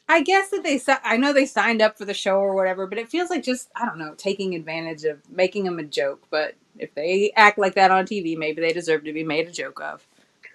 I 0.08 0.22
guess 0.22 0.50
that 0.50 0.62
they. 0.64 0.80
I 1.04 1.16
know 1.18 1.32
they 1.32 1.46
signed 1.46 1.82
up 1.82 1.98
for 1.98 2.04
the 2.04 2.14
show 2.14 2.36
or 2.38 2.54
whatever, 2.54 2.86
but 2.86 2.98
it 2.98 3.10
feels 3.10 3.30
like 3.30 3.44
just 3.44 3.70
I 3.76 3.86
don't 3.86 3.98
know, 3.98 4.14
taking 4.16 4.54
advantage 4.54 5.04
of 5.04 5.20
making 5.30 5.64
them 5.64 5.78
a 5.80 5.84
joke. 5.84 6.24
But 6.30 6.54
if 6.78 6.94
they 6.94 7.32
act 7.36 7.58
like 7.58 7.74
that 7.76 7.90
on 7.92 8.06
TV, 8.06 8.36
maybe 8.38 8.62
they 8.62 8.72
deserve 8.72 9.04
to 9.04 9.12
be 9.14 9.24
made 9.24 9.48
a 9.48 9.52
joke 9.52 9.80
of. 9.82 10.06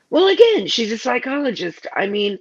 Well, 0.09 0.27
again, 0.27 0.67
she's 0.67 0.91
a 0.91 0.97
psychologist. 0.97 1.87
I 1.95 2.07
mean, 2.07 2.39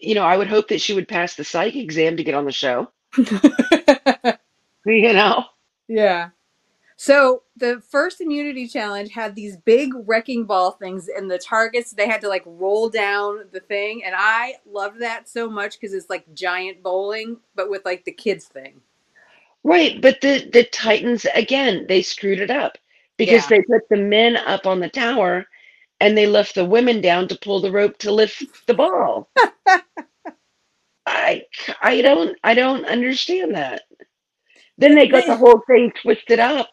you 0.00 0.14
know, 0.14 0.24
I 0.24 0.36
would 0.36 0.48
hope 0.48 0.68
that 0.68 0.80
she 0.80 0.94
would 0.94 1.08
pass 1.08 1.34
the 1.36 1.44
psych 1.44 1.76
exam 1.76 2.16
to 2.16 2.24
get 2.24 2.34
on 2.34 2.44
the 2.46 2.52
show. 2.52 2.90
You 4.84 5.12
know? 5.12 5.44
yeah. 5.88 6.30
So 6.96 7.42
the 7.56 7.82
first 7.90 8.20
immunity 8.20 8.68
challenge 8.68 9.12
had 9.12 9.34
these 9.34 9.56
big 9.56 9.92
wrecking 10.06 10.44
ball 10.44 10.72
things, 10.72 11.08
and 11.08 11.30
the 11.30 11.38
targets 11.38 11.92
they 11.92 12.06
had 12.08 12.20
to 12.22 12.28
like 12.28 12.42
roll 12.46 12.90
down 12.90 13.46
the 13.52 13.60
thing, 13.60 14.04
and 14.04 14.14
I 14.16 14.56
loved 14.66 15.00
that 15.00 15.28
so 15.28 15.48
much 15.50 15.80
because 15.80 15.94
it's 15.94 16.10
like 16.10 16.32
giant 16.34 16.82
bowling, 16.82 17.38
but 17.54 17.70
with 17.70 17.84
like 17.86 18.04
the 18.04 18.12
kids 18.12 18.46
thing. 18.46 18.82
Right, 19.62 20.00
but 20.00 20.20
the 20.20 20.48
the 20.52 20.64
Titans 20.64 21.26
again, 21.34 21.86
they 21.88 22.02
screwed 22.02 22.40
it 22.40 22.50
up 22.50 22.78
because 23.18 23.44
Yeah. 23.44 23.48
they 23.48 23.62
put 23.62 23.88
the 23.90 23.96
men 23.96 24.36
up 24.36 24.66
on 24.66 24.80
the 24.80 24.88
tower 24.90 25.46
and 26.00 26.18
they 26.18 26.26
left 26.26 26.54
the 26.56 26.64
women 26.64 27.00
down 27.02 27.28
to 27.28 27.38
pull 27.38 27.60
the 27.60 27.72
rope 27.72 27.98
to 28.00 28.12
lift 28.12 28.44
the 28.66 28.74
ball. 28.74 29.30
I 31.06 31.44
I 31.82 32.02
don't 32.02 32.38
I 32.44 32.54
don't 32.54 32.86
understand 32.86 33.54
that. 33.56 33.82
Then 34.78 34.94
they 34.96 35.08
got 35.08 35.26
the 35.26 35.36
whole 35.36 35.62
thing 35.66 35.92
twisted 36.02 36.40
up. 36.40 36.70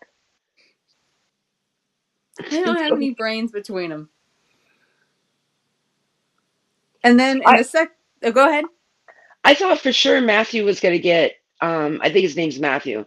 They 2.50 2.62
don't 2.62 2.82
have 2.84 2.94
any 2.96 3.12
brains 3.14 3.52
between 3.52 3.92
them. 3.92 4.10
And 7.04 7.20
then 7.20 7.44
in 7.44 7.56
I- 7.56 7.58
the 7.58 7.64
sec, 7.64 7.90
oh, 8.24 8.32
go 8.32 8.50
ahead. 8.50 8.66
I 9.44 9.56
thought 9.56 9.80
for 9.82 9.92
sure 9.94 10.22
Matthew 10.22 10.66
was 10.66 10.80
going 10.82 10.94
to 10.94 11.00
get, 11.00 11.34
um, 11.62 12.00
I 12.04 12.10
think 12.12 12.24
his 12.24 12.38
name's 12.38 12.60
Matthew, 12.60 13.06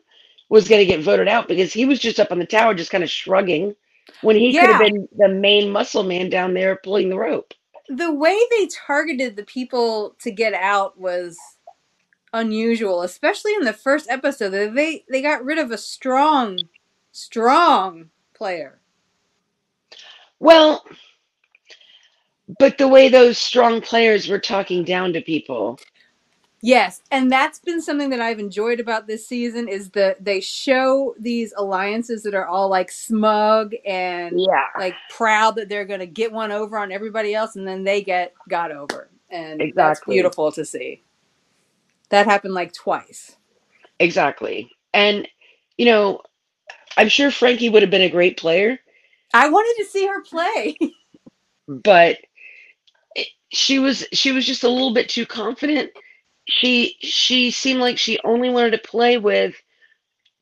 was 0.50 0.68
going 0.68 0.80
to 0.80 0.86
get 0.86 1.04
voted 1.04 1.28
out 1.28 1.48
because 1.48 1.72
he 1.72 1.84
was 1.86 2.00
just 2.00 2.20
up 2.20 2.32
on 2.32 2.40
the 2.40 2.46
tower, 2.46 2.74
just 2.74 2.90
kind 2.90 3.04
of 3.04 3.10
shrugging, 3.10 3.74
when 4.22 4.36
he 4.36 4.54
could 4.54 4.70
have 4.70 4.78
Yeah. 4.78 4.80
been 4.80 5.08
the 5.16 5.28
main 5.28 5.70
muscle 5.70 6.04
man 6.04 6.30
down 6.30 6.54
there 6.54 6.80
pulling 6.84 7.10
the 7.10 7.18
rope. 7.18 7.54
The 7.88 8.12
way 8.12 8.38
they 8.50 8.68
targeted 8.68 9.36
the 9.36 9.44
people 9.44 10.16
to 10.20 10.30
get 10.32 10.54
out 10.54 10.98
was 11.00 11.38
unusual, 12.32 13.02
especially 13.02 13.54
in 13.54 13.62
the 13.64 13.74
first 13.74 14.10
episode. 14.10 14.50
They 14.74 15.04
they 15.10 15.22
got 15.22 15.44
rid 15.44 15.58
of 15.58 15.72
a 15.72 15.78
strong, 15.78 16.68
strong 17.12 18.10
player. 18.34 18.80
Well, 20.40 20.84
but 22.58 22.78
the 22.78 22.88
way 22.88 23.08
those 23.08 23.38
strong 23.38 23.80
players 23.82 24.28
were 24.28 24.40
talking 24.40 24.84
down 24.84 25.14
to 25.14 25.22
people. 25.22 25.78
Yes, 26.62 27.02
and 27.12 27.30
that's 27.30 27.60
been 27.60 27.80
something 27.82 28.10
that 28.10 28.20
I've 28.20 28.40
enjoyed 28.40 28.80
about 28.80 29.06
this 29.06 29.26
season 29.28 29.68
is 29.68 29.90
that 29.90 30.24
they 30.24 30.40
show 30.40 31.14
these 31.18 31.54
alliances 31.56 32.24
that 32.24 32.34
are 32.34 32.46
all 32.46 32.68
like 32.68 32.90
smug 32.90 33.74
and 33.86 34.42
Yeah, 34.42 34.66
like 34.74 34.94
proud 35.08 35.56
that 35.56 35.68
they're 35.68 35.84
going 35.86 36.00
to 36.00 36.06
get 36.06 36.32
one 36.32 36.52
over 36.52 36.78
on 36.78 36.92
everybody 36.92 37.34
else 37.34 37.56
and 37.56 37.66
then 37.68 37.84
they 37.84 38.02
get 38.02 38.34
got 38.48 38.72
over. 38.72 39.08
And 39.30 39.72
that's 39.76 40.00
beautiful 40.08 40.52
to 40.52 40.64
see. 40.64 41.04
That 42.10 42.26
happened 42.26 42.54
like 42.54 42.72
twice. 42.74 43.36
exactly. 44.00 44.70
And, 44.94 45.28
you 45.78 45.86
know, 45.86 46.22
I'm 46.96 47.08
sure 47.08 47.30
Frankie 47.30 47.70
would 47.70 47.82
have 47.82 47.90
been 47.92 48.02
a 48.02 48.10
great 48.10 48.38
player, 48.38 48.78
I 49.34 49.48
wanted 49.50 49.82
to 49.84 49.90
see 49.90 50.06
her 50.06 50.22
play. 50.22 50.76
but 51.68 52.18
it- 53.16 53.28
she 53.52 53.78
was 53.80 54.06
she 54.12 54.32
was 54.32 54.46
just 54.46 54.64
a 54.64 54.68
little 54.70 54.94
bit 54.94 55.08
too 55.08 55.26
confident. 55.26 55.90
She 56.50 56.96
she 57.00 57.50
seemed 57.52 57.80
like 57.80 57.98
she 57.98 58.18
only 58.24 58.50
wanted 58.50 58.72
to 58.72 58.78
play 58.78 59.18
with 59.18 59.54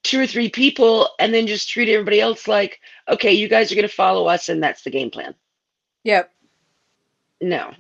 two 0.03 0.21
or 0.21 0.27
three 0.27 0.49
people 0.49 1.11
and 1.19 1.35
then 1.35 1.47
just 1.47 1.69
treat 1.69 1.89
everybody 1.89 2.21
else 2.21 2.49
like, 2.49 2.81
okay, 3.09 3.33
you 3.33 3.49
guys 3.49 3.71
are 3.71 3.75
going 3.75 3.87
to 3.87 3.95
follow 3.95 4.27
us 4.27 4.49
and 4.49 4.63
that's 4.63 4.83
the 4.83 4.91
game 4.91 5.11
plan. 5.11 5.35
yep. 6.05 6.33
No. 7.41 7.73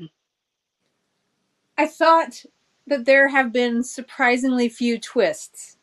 I 1.79 1.87
thought 1.87 2.45
that 2.87 3.07
there 3.07 3.29
have 3.29 3.53
been 3.53 3.83
surprisingly 3.83 4.69
few 4.69 4.99
twists. 4.99 5.77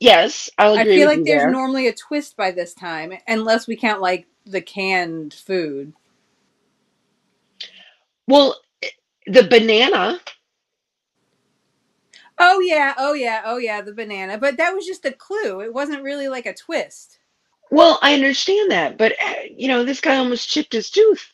Yes, 0.00 0.50
I'll 0.58 0.78
I 0.78 0.84
feel 0.84 1.06
like 1.06 1.24
there's 1.24 1.42
there. 1.42 1.50
normally 1.50 1.86
a 1.86 1.94
twist 1.94 2.36
by 2.36 2.50
this 2.52 2.74
time, 2.74 3.12
unless 3.28 3.66
we 3.66 3.76
count 3.76 4.00
like 4.00 4.26
the 4.46 4.62
canned 4.62 5.34
food. 5.34 5.92
Well, 8.30 8.60
the 9.26 9.44
banana, 9.44 10.20
Oh 12.38 12.60
yeah, 12.60 12.94
oh 12.98 13.14
yeah, 13.14 13.42
oh 13.46 13.58
yeah, 13.58 13.82
the 13.82 13.94
banana. 13.94 14.38
But 14.38 14.58
that 14.58 14.74
was 14.74 14.86
just 14.86 15.06
a 15.06 15.12
clue. 15.12 15.60
It 15.62 15.74
wasn't 15.74 16.04
really 16.04 16.28
like 16.28 16.46
a 16.46 16.54
twist. 16.54 17.20
well, 17.70 17.98
I 18.02 18.14
understand 18.14 18.70
that, 18.72 18.98
but 18.98 19.12
uh, 19.24 19.34
you 19.56 19.68
know, 19.68 19.84
this 19.84 20.00
guy 20.00 20.16
almost 20.16 20.48
chipped 20.50 20.74
his 20.74 20.90
tooth. 20.90 21.32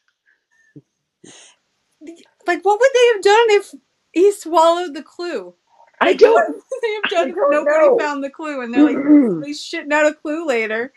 Like 2.46 2.64
what 2.64 2.80
would 2.80 2.90
they 2.94 3.06
have 3.14 3.22
done 3.22 3.46
if 3.50 3.74
he 4.12 4.32
swallowed 4.32 4.94
the 4.94 5.02
clue? 5.04 5.54
I 6.00 6.14
don't 6.14 6.44
What 6.46 6.64
would 6.70 6.80
they 6.82 6.94
have 6.94 7.08
done 7.08 7.28
I 7.28 7.32
if 7.32 7.38
nobody 7.46 7.90
know. 7.90 7.98
found 7.98 8.24
the 8.24 8.30
clue 8.30 8.62
and 8.62 8.74
they're 8.74 8.84
like 8.84 9.02
he's 9.40 9.62
shitting 9.62 9.92
out 9.92 10.06
a 10.06 10.14
clue 10.14 10.46
later? 10.46 10.94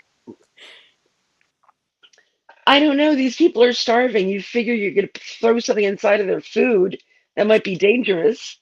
I 2.70 2.80
don't 2.80 2.98
know. 2.98 3.16
These 3.16 3.36
people 3.38 3.64
are 3.64 3.74
starving. 3.74 4.30
You 4.30 4.42
figure 4.44 4.76
you're 4.76 4.94
going 4.94 5.10
to 5.14 5.22
throw 5.42 5.60
something 5.60 5.86
inside 5.86 6.22
of 6.22 6.28
their 6.28 6.42
food 6.42 7.00
that 7.36 7.48
might 7.48 7.64
be 7.64 7.76
dangerous. 7.76 8.60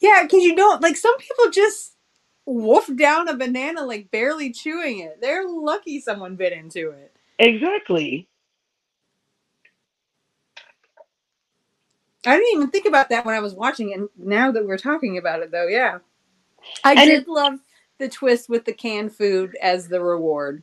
Yeah, 0.00 0.22
because 0.22 0.44
you 0.44 0.56
don't 0.56 0.82
like 0.82 0.96
some 0.96 1.16
people 1.18 1.50
just 1.50 1.96
wolf 2.46 2.88
down 2.96 3.28
a 3.28 3.36
banana 3.36 3.84
like 3.84 4.10
barely 4.12 4.52
chewing 4.52 5.00
it. 5.00 5.18
They're 5.20 5.48
lucky 5.48 6.00
someone 6.00 6.36
bit 6.36 6.52
into 6.52 6.90
it. 6.90 7.16
Exactly. 7.40 8.28
I 12.26 12.36
didn't 12.36 12.54
even 12.56 12.70
think 12.70 12.86
about 12.86 13.08
that 13.10 13.26
when 13.26 13.34
I 13.34 13.40
was 13.40 13.54
watching 13.54 13.90
it. 13.90 13.98
and 13.98 14.08
Now 14.16 14.52
that 14.52 14.66
we're 14.66 14.78
talking 14.78 15.18
about 15.18 15.40
it, 15.42 15.50
though, 15.50 15.66
yeah, 15.68 15.98
I 16.84 16.92
And 16.92 17.00
did 17.00 17.22
it- 17.22 17.28
love 17.28 17.60
the 17.98 18.08
twist 18.08 18.48
with 18.48 18.64
the 18.64 18.72
canned 18.74 19.14
food 19.16 19.56
as 19.62 19.88
the 19.88 20.02
reward. 20.02 20.62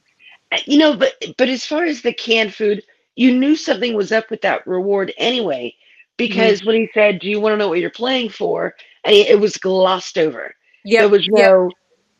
Uh, 0.54 0.60
You 0.66 0.80
know, 0.80 0.96
but 0.98 1.14
but 1.38 1.50
as 1.50 1.66
far 1.66 1.86
as 1.86 2.02
the 2.02 2.14
canned 2.14 2.54
food, 2.56 2.84
you 3.16 3.34
knew 3.38 3.56
something 3.56 3.96
was 3.96 4.12
up 4.12 4.30
with 4.32 4.42
that 4.44 4.68
reward 4.68 5.14
anyway, 5.18 5.76
because 6.18 6.64
when 6.66 6.76
he 6.76 6.90
said, 6.94 7.20
"Do 7.20 7.30
you 7.30 7.40
want 7.42 7.54
to 7.54 7.58
know 7.58 7.70
what 7.70 7.80
you're 7.80 7.92
playing 7.92 8.30
for?" 8.30 8.76
and 9.06 9.16
he, 9.16 9.22
it 9.28 9.40
was 9.40 9.58
glossed 9.58 10.18
over. 10.18 10.56
Yeah, 10.86 11.02
There 11.02 11.10
was 11.10 11.28
no, 11.30 11.72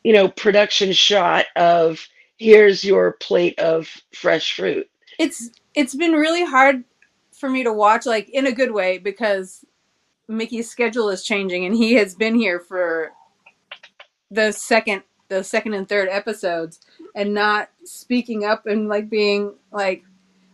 you 0.04 0.12
know, 0.14 0.28
production 0.28 0.92
shot 0.92 1.46
of 1.56 2.06
here's 2.38 2.84
your 2.84 3.12
plate 3.20 3.58
of 3.58 3.88
fresh 4.14 4.54
fruit. 4.56 4.88
it's 5.18 5.50
it's 5.74 5.94
been 5.94 6.12
really 6.12 6.44
hard 6.44 6.84
for 7.38 7.48
me 7.50 7.64
to 7.64 7.72
watch, 7.72 8.06
like 8.06 8.28
in 8.30 8.46
a 8.46 8.52
good 8.52 8.72
way, 8.72 8.98
because 8.98 9.64
Mickey's 10.28 10.70
schedule 10.70 11.10
is 11.10 11.24
changing, 11.24 11.64
and 11.66 11.74
he 11.76 11.94
has 11.94 12.14
been 12.14 12.34
here 12.36 12.60
for 12.60 13.12
the 14.30 14.52
second, 14.52 15.02
the 15.28 15.44
second 15.44 15.74
and 15.74 15.88
third 15.88 16.08
episodes, 16.10 16.80
and 17.14 17.34
not 17.34 17.70
speaking 17.84 18.44
up 18.44 18.66
and 18.66 18.88
like 18.88 19.10
being 19.10 19.54
like, 19.72 20.04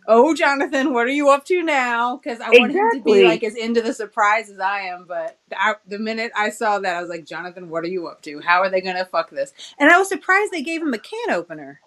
"Oh, 0.08 0.34
Jonathan, 0.34 0.92
what 0.94 1.06
are 1.06 1.11
you 1.12 1.30
up 1.30 1.44
to 1.46 1.62
now?" 1.62 2.16
Because 2.18 2.40
I 2.40 2.50
want 2.50 2.73
him 2.73 2.90
to 2.92 3.02
be 3.02 3.20
Exactly. 3.20 3.25
like 3.25 3.44
as 3.44 3.56
into 3.56 3.82
the 3.82 3.94
surprise 3.94 4.50
as 4.50 4.61
I 4.61 4.82
am. 4.82 5.06
But 5.08 5.38
I, 5.56 5.75
the 5.87 5.99
minute 5.99 6.32
I 6.37 6.50
saw 6.50 6.78
that, 6.80 6.96
I 6.96 7.00
was 7.00 7.11
like, 7.11 7.26
"Jonathan, 7.26 7.70
what 7.70 7.84
are 7.84 7.88
you 7.88 8.08
up 8.08 8.23
to? 8.23 8.40
How 8.40 8.61
are 8.62 8.70
they 8.70 8.80
gonna 8.80 9.04
fuck 9.06 9.30
this?" 9.30 9.52
And 9.78 9.90
I 9.90 9.99
was 9.99 10.08
surprised 10.08 10.52
they 10.52 10.62
gave 10.62 10.82
him 10.82 10.94
a 10.94 10.99
can 10.99 11.30
opener. 11.30 11.80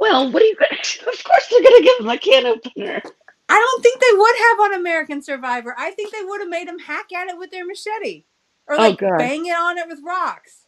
Well, 0.00 0.30
what 0.30 0.42
are 0.42 0.46
you 0.46 0.56
going 0.56 0.78
to 0.82 1.00
Of 1.10 1.24
course, 1.24 1.48
they're 1.50 1.62
going 1.62 1.82
to 1.82 1.84
give 1.84 2.00
him 2.00 2.08
a 2.10 2.18
can 2.18 2.46
opener. 2.46 3.02
I 3.48 3.54
don't 3.54 3.82
think 3.82 4.00
they 4.00 4.18
would 4.18 4.36
have 4.38 4.60
on 4.60 4.80
American 4.80 5.22
Survivor. 5.22 5.74
I 5.78 5.92
think 5.92 6.12
they 6.12 6.24
would 6.24 6.40
have 6.40 6.50
made 6.50 6.68
him 6.68 6.80
hack 6.80 7.12
at 7.12 7.28
it 7.28 7.38
with 7.38 7.50
their 7.50 7.64
machete 7.66 8.24
or 8.68 8.76
Oh, 8.76 8.78
like 8.78 8.98
God. 8.98 9.18
bang 9.18 9.46
it 9.46 9.50
on 9.56 9.78
it 9.78 9.88
with 9.88 10.00
rocks. 10.04 10.65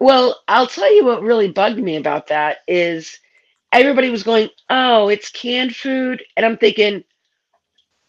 Well, 0.00 0.42
I'll 0.48 0.66
tell 0.66 0.92
you 0.94 1.04
what 1.04 1.22
really 1.22 1.50
bugged 1.50 1.78
me 1.78 1.96
about 1.96 2.26
that 2.28 2.58
is 2.66 3.18
everybody 3.72 4.10
was 4.10 4.22
going, 4.22 4.50
"Oh, 4.70 5.08
it's 5.08 5.30
canned 5.30 5.76
food," 5.76 6.22
and 6.36 6.44
I'm 6.44 6.56
thinking, 6.56 7.04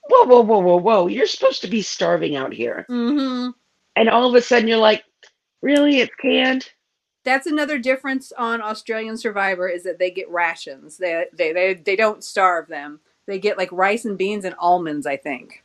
"Whoa, 0.10 0.26
whoa, 0.26 0.42
whoa, 0.42 0.60
whoa, 0.60 0.78
whoa! 0.78 1.08
You're 1.08 1.28
supposed 1.28 1.62
to 1.62 1.68
be 1.68 1.82
starving 1.82 2.36
out 2.36 2.54
here," 2.54 2.86
Mm-hmm. 2.90 3.52
and 3.96 4.10
all 4.10 4.28
of 4.28 4.36
a 4.36 4.42
sudden 4.42 4.68
you're 4.68 4.78
like, 4.78 5.04
"Really? 5.62 6.00
It's 6.00 6.16
canned?" 6.22 6.72
That's 7.24 7.48
another 7.48 7.80
difference 7.80 8.32
on 8.34 8.62
Australian 8.62 9.18
Survivor 9.18 9.68
is 9.68 9.84
that 9.84 9.98
they 9.98 10.12
get 10.12 10.30
rations. 10.30 10.98
They 10.98 11.26
they 11.34 11.54
they, 11.54 11.74
they 11.74 11.96
don't 11.96 12.24
starve 12.24 12.68
them. 12.68 13.00
They 13.28 13.40
get 13.40 13.58
like 13.58 13.72
rice 13.72 14.06
and 14.06 14.18
beans 14.18 14.46
and 14.46 14.56
almonds, 14.60 15.08
I 15.08 15.18
think. 15.18 15.64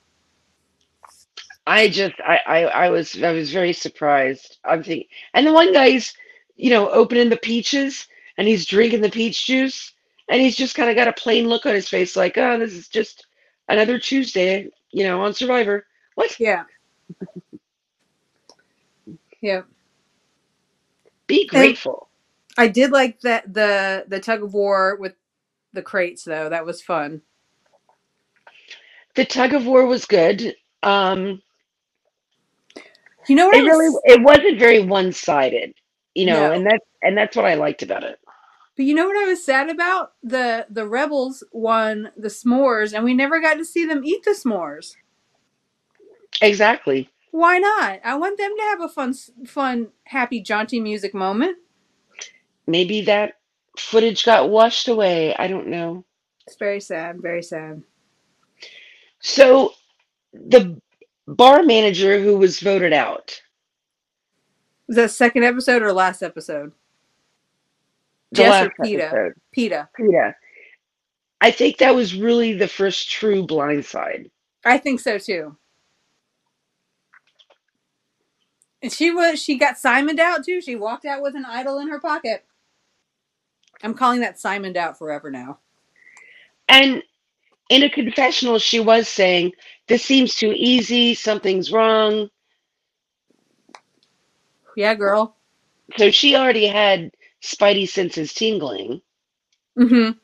I 1.71 1.89
just, 1.89 2.15
I, 2.27 2.41
I, 2.47 2.61
I 2.65 2.91
was, 2.91 3.23
I 3.23 3.33
was 3.33 3.53
very 3.53 3.73
surprised. 3.75 4.59
I'm 4.65 4.83
thinking, 4.83 5.09
and 5.35 5.47
the 5.47 5.53
one 5.55 5.73
guy's, 5.73 6.15
you 6.57 6.71
know, 6.71 6.91
opening 6.91 7.31
the 7.31 7.39
peaches 7.39 8.09
and 8.39 8.49
he's 8.49 8.67
drinking 8.67 9.03
the 9.03 9.11
peach 9.11 9.47
juice, 9.47 9.93
and 10.31 10.41
he's 10.41 10.57
just 10.57 10.75
kind 10.77 10.91
of 10.91 10.97
got 10.97 11.09
a 11.09 11.13
plain 11.15 11.49
look 11.49 11.67
on 11.67 11.75
his 11.75 11.89
face, 11.89 12.17
like, 12.17 12.39
"Oh, 12.39 12.59
this 12.59 12.73
is 12.75 12.89
just 12.89 13.27
another 13.69 13.99
Tuesday, 13.99 14.71
you 14.93 15.05
know, 15.05 15.23
on 15.23 15.35
Survivor." 15.35 15.87
What? 16.17 16.39
Yeah. 16.39 16.65
Yeah. 19.43 19.63
Be 21.29 21.47
grateful. 21.47 22.11
I 22.59 22.69
did 22.69 22.93
like 22.93 23.21
that 23.23 23.53
the 23.53 24.05
the 24.09 24.21
tug 24.21 24.43
of 24.43 24.55
war 24.55 24.97
with 24.97 25.15
the 25.73 25.83
crates 25.83 26.25
though. 26.25 26.49
That 26.51 26.67
was 26.67 26.83
fun. 26.83 27.23
The 29.17 29.25
tug 29.27 29.55
of 29.55 29.67
war 29.67 29.87
was 29.87 30.07
good. 30.07 30.55
Um, 30.83 31.43
You 33.29 33.37
know 33.37 33.47
what 33.47 33.57
it 33.57 33.63
really, 33.65 33.89
was, 33.91 34.01
it 34.05 34.23
wasn't 34.23 34.59
very 34.59 34.81
one-sided, 34.81 35.75
you 36.15 36.27
know, 36.27 36.49
No. 36.49 36.53
and 36.53 36.67
that, 36.67 36.81
and 37.03 37.17
that's 37.17 37.37
what 37.37 37.45
I 37.45 37.55
liked 37.55 37.83
about 37.83 38.03
it. 38.03 38.19
but 38.77 38.85
you 38.87 38.95
know 38.95 39.07
what 39.07 39.17
I 39.17 39.29
was 39.29 39.45
sad 39.45 39.69
about? 39.69 40.13
The 40.23 40.67
the 40.71 40.87
rebels 40.89 41.45
won 41.53 42.11
the 42.17 42.29
s'mores 42.29 42.93
and 42.95 43.05
we 43.05 43.15
never 43.15 43.41
got 43.41 43.55
to 43.55 43.65
see 43.65 43.85
them 43.85 44.05
eat 44.05 44.25
the 44.25 44.31
s'mores. 44.33 44.97
Exactly. 46.41 47.11
Why 47.33 47.59
not? 47.59 48.01
I 48.05 48.17
want 48.17 48.39
them 48.39 48.53
to 48.57 48.63
have 48.65 48.81
a 48.81 48.89
fun 48.89 49.15
fun 49.47 49.89
happy 50.05 50.41
jaunty 50.41 50.81
music 50.81 51.15
moment. 51.15 51.59
Maybe 52.67 53.03
that 53.03 53.35
footage 53.79 54.25
got 54.25 54.49
washed 54.51 54.89
away. 54.89 55.35
I 55.37 55.47
don't 55.47 55.69
know. 55.69 56.05
It's 56.47 56.57
very 56.57 56.81
sad, 56.81 57.21
very 57.21 57.43
sad. 57.43 57.83
So 59.21 59.75
the 60.33 60.81
bar 61.37 61.63
manager 61.63 62.21
who 62.23 62.37
was 62.37 62.61
voted 62.61 62.93
out, 62.93 63.41
Was 64.89 64.97
that 64.97 65.11
second 65.11 65.45
episode 65.45 65.83
or 65.83 65.93
last 65.93 66.23
episode? 66.23 66.73
the 68.33 68.43
Jess 68.43 68.51
last 68.51 68.71
or 68.79 68.85
Peta? 68.85 69.05
episode, 69.05 69.33
Peta. 69.53 69.89
Peta, 69.97 70.37
I 71.41 71.51
think 71.51 71.79
that 71.79 71.95
was 71.95 72.15
really 72.15 72.53
the 72.53 72.69
first 72.69 73.11
true 73.11 73.47
blindside. 73.47 74.31
I 74.65 74.79
think 74.79 75.01
so 75.01 75.19
too. 75.19 75.57
And 78.83 78.93
she 78.93 79.11
was 79.11 79.43
she 79.43 79.59
got 79.59 79.77
Simoned 79.77 80.19
out 80.21 80.45
too. 80.45 80.61
She 80.61 80.75
walked 80.77 81.05
out 81.05 81.23
with 81.23 81.35
an 81.35 81.45
idol 81.45 81.79
in 81.79 81.89
her 81.89 82.01
pocket. 82.01 82.45
I'm 83.83 83.95
calling 83.95 84.21
that 84.21 84.37
Simoned 84.37 84.77
out 84.77 84.99
forever 84.99 85.31
now. 85.31 85.59
And 86.69 87.03
in 87.71 87.85
a 87.85 87.89
confessional, 87.89 88.59
she 88.59 88.81
was 88.81 89.09
saying, 89.09 89.53
This 89.89 90.05
seems 90.05 90.35
too 90.35 90.53
easy. 90.55 91.15
Something's 91.15 91.73
wrong. 91.73 92.29
Yeah, 94.77 94.95
girl. 94.95 95.37
So 95.97 96.11
she 96.11 96.37
already 96.37 96.67
had 96.67 97.13
spidey 97.43 97.89
senses 97.89 98.35
tingling. 98.35 99.01
Mm-hmm. 99.79 100.19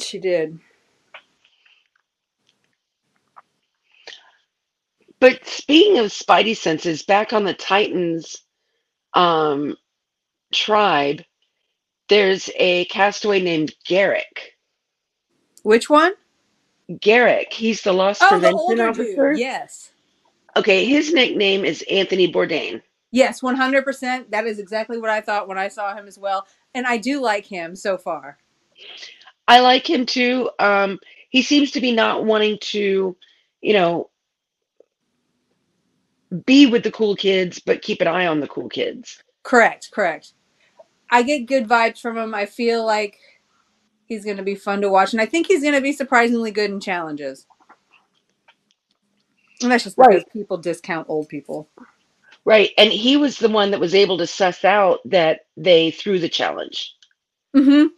She 0.00 0.18
did. 0.18 0.58
But 5.20 5.46
speaking 5.46 5.98
of 5.98 6.06
spidey 6.06 6.56
senses, 6.56 7.02
back 7.02 7.32
on 7.32 7.44
the 7.44 7.54
Titans 7.54 8.42
um, 9.14 9.76
tribe, 10.52 11.22
there's 12.08 12.50
a 12.56 12.86
castaway 12.86 13.40
named 13.40 13.74
Garrick. 13.86 14.51
Which 15.62 15.88
one? 15.88 16.12
Garrick, 17.00 17.52
he's 17.52 17.82
the 17.82 17.92
loss 17.92 18.18
Oh, 18.20 18.26
the 18.26 18.30
prevention 18.30 18.58
older 18.58 18.88
officer. 18.88 19.30
dude. 19.32 19.40
Yes. 19.40 19.92
Okay, 20.56 20.84
his 20.84 21.12
nickname 21.12 21.64
is 21.64 21.82
Anthony 21.90 22.30
Bourdain. 22.30 22.82
Yes, 23.10 23.40
100%. 23.40 24.30
That 24.30 24.46
is 24.46 24.58
exactly 24.58 24.98
what 24.98 25.10
I 25.10 25.20
thought 25.20 25.48
when 25.48 25.58
I 25.58 25.68
saw 25.68 25.94
him 25.94 26.06
as 26.06 26.18
well. 26.18 26.46
And 26.74 26.86
I 26.86 26.96
do 26.96 27.20
like 27.20 27.46
him 27.46 27.76
so 27.76 27.96
far. 27.98 28.38
I 29.48 29.60
like 29.60 29.88
him 29.88 30.06
too. 30.06 30.50
Um, 30.58 30.98
he 31.30 31.42
seems 31.42 31.70
to 31.72 31.80
be 31.80 31.92
not 31.92 32.24
wanting 32.24 32.58
to, 32.62 33.16
you 33.60 33.72
know, 33.72 34.10
be 36.46 36.66
with 36.66 36.82
the 36.82 36.90
cool 36.92 37.14
kids, 37.14 37.58
but 37.58 37.82
keep 37.82 38.00
an 38.00 38.08
eye 38.08 38.26
on 38.26 38.40
the 38.40 38.48
cool 38.48 38.68
kids. 38.68 39.22
Correct, 39.42 39.90
correct. 39.92 40.32
I 41.10 41.22
get 41.22 41.46
good 41.46 41.68
vibes 41.68 42.00
from 42.00 42.16
him. 42.16 42.34
I 42.34 42.46
feel 42.46 42.86
like 42.86 43.18
he's 44.12 44.24
going 44.24 44.36
to 44.38 44.42
be 44.44 44.54
fun 44.54 44.80
to 44.82 44.90
watch. 44.90 45.12
And 45.12 45.20
I 45.22 45.26
think 45.26 45.48
he's 45.48 45.62
going 45.62 45.74
to 45.74 45.80
be 45.80 45.92
surprisingly 45.92 46.50
good 46.52 46.70
in 46.70 46.80
challenges. 46.80 47.46
And 49.62 49.70
that's 49.72 49.84
just 49.84 49.98
because 49.98 50.24
Right. 50.24 50.32
people 50.32 50.58
discount 50.58 51.08
old 51.08 51.28
people. 51.28 51.68
Right. 52.44 52.70
And 52.78 52.92
he 52.92 53.16
was 53.16 53.38
the 53.38 53.48
one 53.48 53.70
that 53.72 53.80
was 53.80 53.94
able 53.94 54.18
to 54.18 54.26
suss 54.26 54.64
out 54.64 55.00
that 55.06 55.42
they 55.56 55.90
threw 55.92 56.18
the 56.18 56.28
challenge. 56.28 56.94
Mm-hmm. 57.56 57.88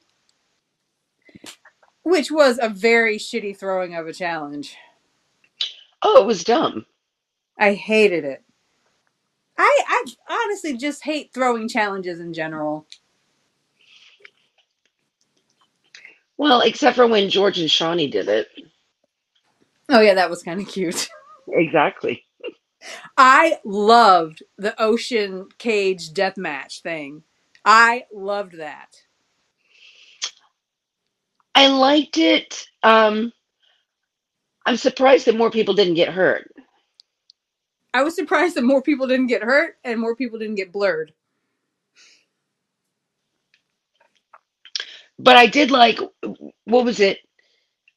Which 2.03 2.31
was 2.31 2.59
a 2.63 2.69
very 2.69 3.19
shitty 3.19 3.57
throwing 3.59 3.95
of 3.95 4.07
a 4.07 4.13
challenge. 4.13 4.77
Oh, 6.03 6.23
it 6.23 6.27
was 6.27 6.45
dumb. 6.45 6.87
I 7.59 7.75
hated 7.75 8.25
it. 8.25 8.43
I 9.57 9.83
I 10.29 10.45
honestly 10.47 10.77
just 10.77 11.05
hate 11.05 11.33
throwing 11.33 11.69
challenges 11.69 12.21
in 12.21 12.33
general. 12.35 12.87
Well, 16.37 16.61
except 16.63 16.97
for 16.97 17.07
when 17.07 17.31
George 17.31 17.59
and 17.59 17.71
Shawnee 17.71 18.09
did 18.09 18.29
it. 18.29 18.49
Oh 19.89 20.01
yeah, 20.01 20.15
that 20.15 20.31
was 20.31 20.43
kind 20.43 20.61
of 20.61 20.69
cute. 20.69 21.09
Exactly. 21.47 22.25
I 23.19 23.59
loved 23.65 24.43
the 24.57 24.81
ocean 24.81 25.49
cage 25.59 26.13
death 26.15 26.39
match 26.39 26.81
thing. 26.81 27.23
I 27.67 28.05
loved 28.13 28.59
that. 28.59 28.97
I 31.55 31.69
liked 31.69 32.19
it. 32.19 32.67
Um, 32.83 33.33
I'm 34.67 34.77
surprised 34.79 35.27
that 35.27 35.37
more 35.37 35.51
people 35.51 35.75
didn't 35.75 35.95
get 35.95 36.09
hurt. 36.09 36.51
I 37.93 38.03
was 38.03 38.17
surprised 38.17 38.57
that 38.57 38.65
more 38.65 38.83
people 38.83 39.07
didn't 39.07 39.29
get 39.29 39.43
hurt 39.43 39.77
and 39.85 40.01
more 40.01 40.17
people 40.17 40.39
didn't 40.39 40.57
get 40.57 40.73
blurred. 40.73 41.13
But 45.19 45.37
I 45.37 45.47
did 45.47 45.71
like, 45.71 45.99
what 46.67 46.85
was 46.85 47.01
it? 47.01 47.19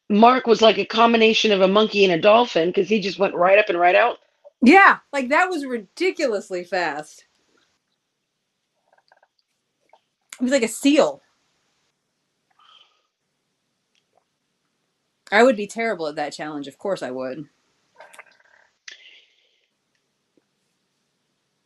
Mark 0.09 0.47
was 0.47 0.61
like 0.61 0.77
a 0.77 0.85
combination 0.85 1.51
of 1.51 1.61
a 1.61 1.67
monkey 1.67 2.03
and 2.05 2.13
a 2.13 2.21
dolphin 2.21 2.69
because 2.69 2.89
he 2.89 2.99
just 3.01 3.19
went 3.19 3.35
right 3.35 3.59
up 3.59 3.69
and 3.69 3.79
right 3.79 3.95
out. 3.95 4.17
Yeah, 4.61 4.99
like 5.13 5.29
that 5.29 5.49
was 5.49 5.65
ridiculously 5.65 6.63
fast. 6.65 7.25
It 10.39 10.43
was 10.43 10.51
like 10.51 10.63
a 10.63 10.67
seal. 10.69 11.21
I 15.31 15.43
would 15.43 15.57
be 15.57 15.67
terrible 15.67 16.07
at 16.07 16.15
that 16.17 16.33
challenge. 16.33 16.67
Of 16.67 16.77
course 16.77 17.03
I 17.03 17.11
would. 17.11 17.45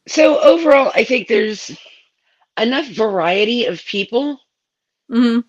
So 0.08 0.40
overall, 0.42 0.92
I 0.96 1.04
think 1.06 1.28
there's 1.28 1.72
enough 2.60 2.88
variety 2.88 3.66
of 3.66 3.84
people 3.86 4.40
hmm 5.12 5.40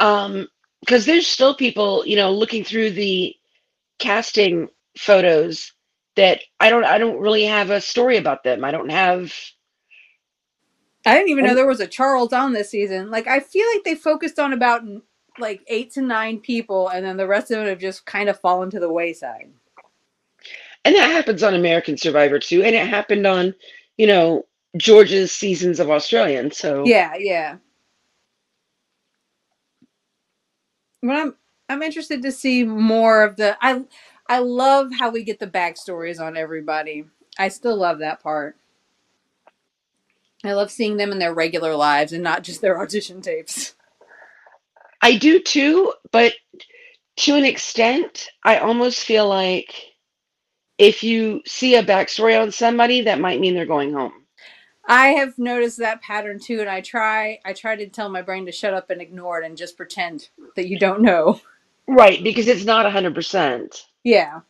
um 0.00 0.48
because 0.80 1.06
there's 1.06 1.26
still 1.26 1.54
people 1.54 2.04
you 2.06 2.16
know 2.16 2.32
looking 2.32 2.64
through 2.64 2.90
the 2.90 3.34
casting 3.98 4.68
photos 4.98 5.72
that 6.16 6.40
i 6.60 6.70
don't 6.70 6.84
i 6.84 6.98
don't 6.98 7.20
really 7.20 7.44
have 7.44 7.70
a 7.70 7.80
story 7.80 8.16
about 8.16 8.44
them 8.44 8.64
i 8.64 8.70
don't 8.70 8.90
have 8.90 9.32
I 11.06 11.14
didn't 11.14 11.30
even 11.30 11.44
know 11.46 11.54
there 11.54 11.66
was 11.66 11.80
a 11.80 11.86
Charles 11.86 12.32
on 12.32 12.52
this 12.52 12.70
season. 12.70 13.10
Like 13.10 13.26
I 13.26 13.40
feel 13.40 13.66
like 13.74 13.84
they 13.84 13.94
focused 13.94 14.38
on 14.38 14.52
about 14.52 14.82
like 15.38 15.62
eight 15.68 15.92
to 15.94 16.02
nine 16.02 16.40
people, 16.40 16.88
and 16.88 17.04
then 17.04 17.16
the 17.16 17.26
rest 17.26 17.50
of 17.50 17.60
it 17.60 17.68
have 17.68 17.78
just 17.78 18.04
kind 18.04 18.28
of 18.28 18.38
fallen 18.40 18.70
to 18.70 18.80
the 18.80 18.92
wayside. 18.92 19.50
and 20.84 20.94
that 20.94 21.10
happens 21.10 21.42
on 21.42 21.54
american 21.54 21.96
survivor 21.96 22.38
too 22.38 22.62
and 22.62 22.74
it 22.74 22.86
happened 22.86 23.26
on 23.26 23.54
you 23.96 24.06
know 24.06 24.46
george's 24.76 25.32
seasons 25.32 25.80
of 25.80 25.90
australian 25.90 26.50
so 26.50 26.84
Yeah, 26.84 27.14
yeah. 27.18 27.56
What 31.02 31.16
I'm 31.16 31.34
I'm 31.68 31.82
interested 31.82 32.22
to 32.22 32.32
see 32.32 32.64
more 32.64 33.24
of 33.24 33.36
the. 33.36 33.56
I 33.62 33.84
I 34.28 34.40
love 34.40 34.90
how 34.98 35.10
we 35.10 35.24
get 35.24 35.38
the 35.40 35.46
backstories 35.46 36.20
on 36.20 36.36
everybody. 36.36 37.04
I 37.38 37.48
still 37.48 37.76
love 37.76 38.00
that 38.00 38.22
part. 38.22 38.56
I 40.44 40.52
love 40.54 40.70
seeing 40.70 40.96
them 40.96 41.12
in 41.12 41.18
their 41.18 41.34
regular 41.34 41.74
lives 41.76 42.12
and 42.12 42.24
not 42.24 42.44
just 42.44 42.60
their 42.62 42.80
audition 42.82 43.22
tapes. 43.22 43.74
I 45.02 45.16
do 45.18 45.40
too, 45.40 45.94
but 46.12 46.34
to 47.18 47.36
an 47.36 47.44
extent, 47.44 48.28
I 48.44 48.58
almost 48.58 49.00
feel 49.04 49.28
like 49.28 49.74
if 50.78 51.02
you 51.04 51.42
see 51.46 51.76
a 51.76 51.84
backstory 51.84 52.40
on 52.40 52.52
somebody, 52.52 53.02
that 53.02 53.20
might 53.20 53.40
mean 53.40 53.54
they're 53.54 53.66
going 53.66 53.92
home. 53.94 54.19
I 54.86 55.08
have 55.08 55.38
noticed 55.38 55.78
that 55.78 56.02
pattern 56.02 56.38
too, 56.38 56.60
and 56.60 56.68
I 56.68 56.80
try 56.80 57.38
I 57.44 57.52
try 57.52 57.76
to 57.76 57.88
tell 57.88 58.08
my 58.08 58.22
brain 58.22 58.46
to 58.46 58.52
shut 58.52 58.74
up 58.74 58.90
and 58.90 59.00
ignore 59.00 59.40
it 59.40 59.46
and 59.46 59.56
just 59.56 59.76
pretend 59.76 60.30
that 60.56 60.68
you 60.68 60.78
don't 60.78 61.02
know. 61.02 61.40
Right, 61.86 62.22
because 62.22 62.46
it's 62.46 62.64
not 62.64 62.86
100%. 62.86 63.84
Yeah. 64.04 64.40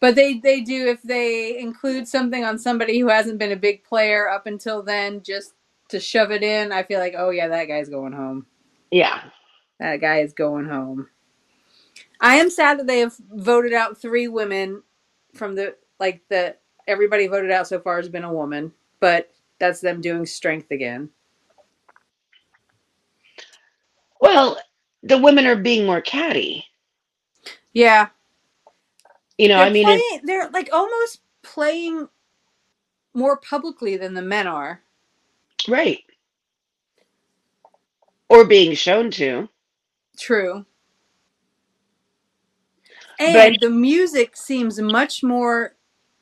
But 0.00 0.14
they 0.14 0.38
they 0.38 0.60
do 0.60 0.86
if 0.86 1.02
they 1.02 1.58
include 1.58 2.06
something 2.06 2.44
on 2.44 2.58
somebody 2.58 2.98
who 2.98 3.08
hasn't 3.08 3.38
been 3.38 3.52
a 3.52 3.56
big 3.56 3.84
player 3.84 4.28
up 4.28 4.46
until 4.46 4.82
then 4.82 5.22
just 5.22 5.54
to 5.88 6.00
shove 6.00 6.30
it 6.30 6.42
in, 6.42 6.72
I 6.72 6.82
feel 6.82 6.98
like, 6.98 7.14
"Oh 7.16 7.30
yeah, 7.30 7.48
that 7.48 7.66
guy's 7.66 7.88
going 7.88 8.12
home. 8.12 8.46
Yeah. 8.90 9.22
That 9.80 10.00
guy 10.00 10.20
is 10.20 10.32
going 10.32 10.66
home." 10.66 11.08
I 12.20 12.36
am 12.36 12.50
sad 12.50 12.78
that 12.78 12.86
they 12.86 13.00
have 13.00 13.14
voted 13.30 13.72
out 13.72 13.98
3 13.98 14.28
women 14.28 14.82
from 15.34 15.54
the 15.54 15.76
like 15.98 16.22
the 16.28 16.56
everybody 16.86 17.26
voted 17.26 17.50
out 17.50 17.68
so 17.68 17.80
far 17.80 17.96
has 17.96 18.08
been 18.08 18.24
a 18.24 18.32
woman, 18.32 18.72
but 19.00 19.30
that's 19.60 19.80
them 19.80 20.00
doing 20.00 20.26
strength 20.26 20.70
again. 20.70 21.10
Well, 24.20 24.58
the 25.02 25.18
women 25.18 25.46
are 25.46 25.56
being 25.56 25.86
more 25.86 26.00
catty. 26.02 26.64
Yeah, 27.74 28.08
You 29.38 29.48
know, 29.48 29.58
they're 29.58 29.62
I 29.62 29.70
mean, 29.70 29.88
playing. 29.88 30.02
it, 30.14 30.22
They're 30.24 30.50
like 30.50 30.70
almost 30.72 31.20
playing 31.42 32.08
more 33.14 33.38
publicly 33.38 33.96
than 33.96 34.14
the 34.14 34.22
men 34.22 34.46
are. 34.46 34.82
right. 35.68 36.04
Or 38.30 38.44
being 38.46 38.74
shown 38.74 39.10
to. 39.12 39.48
True. 40.18 40.66
But 43.24 43.54
And 43.54 43.60
the 43.60 43.70
music 43.70 44.36
seems 44.36 44.80
much 44.80 45.22
more 45.24 45.75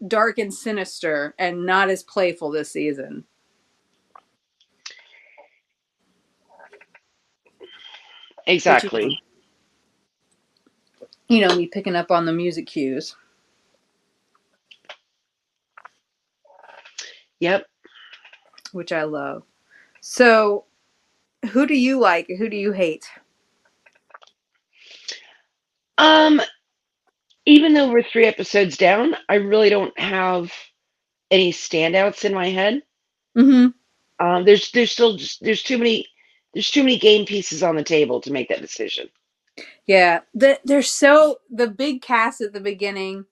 dark 0.09 0.39
and 0.39 0.55
sinister 0.55 1.35
and 1.39 1.67
not 1.67 1.91
as 1.91 2.03
playful 2.03 2.51
this 2.51 2.73
season. 2.73 3.25
Which 8.65 8.85
is, 8.85 8.93
exactly. 8.93 9.21
you 11.29 11.41
know, 11.43 11.55
me 11.57 11.67
picking 11.67 11.97
up 11.97 12.11
on 12.11 12.27
the 12.27 12.33
music 12.33 12.67
cues, 12.67 13.17
Yep. 17.41 17.67
which 18.73 18.93
I 18.93 19.05
love. 19.05 19.45
So, 20.01 20.67
who 21.53 21.67
do 21.67 21.75
you 21.75 22.01
like? 22.01 22.29
Who 22.39 22.49
do 22.49 22.57
you 22.57 22.73
hate? 22.73 23.07
Um, 25.99 26.41
even 27.47 27.75
though 27.75 27.91
we're 27.91 28.03
three 28.03 28.27
episodes 28.27 28.77
down, 28.77 29.17
I 29.29 29.37
really 29.37 29.71
don't 29.71 29.99
have 29.99 30.53
any 31.31 31.53
standouts 31.53 32.25
in 32.25 32.35
my 32.35 32.49
head. 32.51 32.83
hmm 33.37 33.69
Um, 34.19 34.45
there's 34.45 34.71
there's 34.73 34.93
still 34.93 35.17
just 35.17 35.43
there's 35.43 35.63
too 35.63 35.79
many 35.79 36.07
there's 36.55 36.71
too 36.71 36.83
many 36.83 36.99
game 36.99 37.27
pieces 37.27 37.63
on 37.63 37.77
the 37.77 37.85
table 37.85 38.21
to 38.23 38.33
make 38.33 38.49
that 38.49 38.63
decision. 38.63 39.09
Yeah, 39.87 40.21
the, 40.35 40.61
they're 40.65 40.83
so 40.83 41.41
the 41.51 41.69
big 41.69 42.03
cast 42.03 42.41
at 42.41 42.53
the 42.53 42.61
beginning 42.61 43.27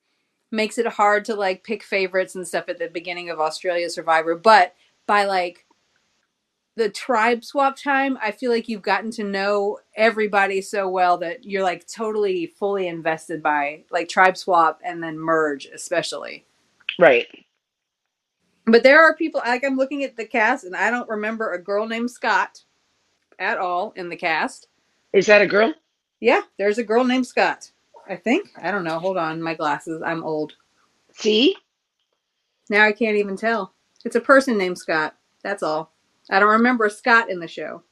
makes 0.51 0.79
it 0.79 0.87
hard 0.87 1.25
to 1.27 1.35
like 1.35 1.65
pick 1.65 1.83
favorites 1.83 2.35
and 2.35 2.47
stuff 2.47 2.69
at 2.69 2.79
the 2.79 2.89
beginning 2.89 3.31
of 3.31 3.41
Australia 3.41 3.91
Survivor, 3.91 4.37
but 4.37 4.75
by 5.07 5.25
like 5.25 5.67
the 6.77 6.89
tribe 6.89 7.45
swap 7.45 7.77
time, 7.77 8.19
I 8.23 8.31
feel 8.31 8.51
like 8.51 8.69
you've 8.69 8.83
gotten 8.83 9.11
to 9.13 9.25
know 9.25 9.79
everybody 9.95 10.63
so 10.63 10.89
well 10.89 11.19
that 11.19 11.45
you're 11.45 11.63
like 11.63 11.87
totally 11.87 12.47
fully 12.47 12.89
invested 12.89 13.43
by 13.43 13.85
like 13.91 14.09
tribe 14.09 14.37
swap 14.37 14.81
and 14.83 15.03
then 15.03 15.19
merge 15.19 15.67
especially. 15.67 16.47
Right. 16.99 17.27
But 18.65 18.83
there 18.83 19.03
are 19.03 19.15
people 19.15 19.43
like 19.45 19.65
I'm 19.65 19.77
looking 19.77 20.05
at 20.05 20.17
the 20.17 20.25
cast 20.25 20.65
and 20.65 20.75
I 20.75 20.91
don't 20.91 21.09
remember 21.09 21.53
a 21.53 21.63
girl 21.63 21.87
named 21.87 22.11
Scott 22.11 22.63
at 23.39 23.59
all 23.59 23.93
in 23.97 24.09
the 24.09 24.17
cast. 24.17 24.69
Is 25.13 25.27
that 25.27 25.43
a 25.43 25.47
girl? 25.47 25.75
Yeah, 26.21 26.43
there's 26.59 26.79
a 26.79 26.85
girl 26.85 27.05
named 27.05 27.27
Scott. 27.27 27.71
I 28.09 28.17
think. 28.17 28.51
I 28.61 28.71
don't 28.71 28.85
know. 28.85 28.99
Hold 28.99 29.17
on, 29.17 29.43
my 29.43 29.55
glasses. 29.55 30.03
I'm 30.05 30.25
old. 30.25 30.55
See? 31.13 31.57
Now 32.71 32.85
I 32.85 32.93
can't 32.93 33.17
even 33.17 33.37
tell. 33.37 33.75
It's 34.05 34.17
a 34.17 34.21
person 34.21 34.57
named 34.57 34.79
Scott. 34.79 35.17
That's 35.43 35.63
all. 35.63 35.92
I 36.31 36.41
don't 36.41 36.51
remember 36.51 36.89
Scott 36.89 37.31
in 37.31 37.41
the 37.41 37.49
show. 37.49 37.83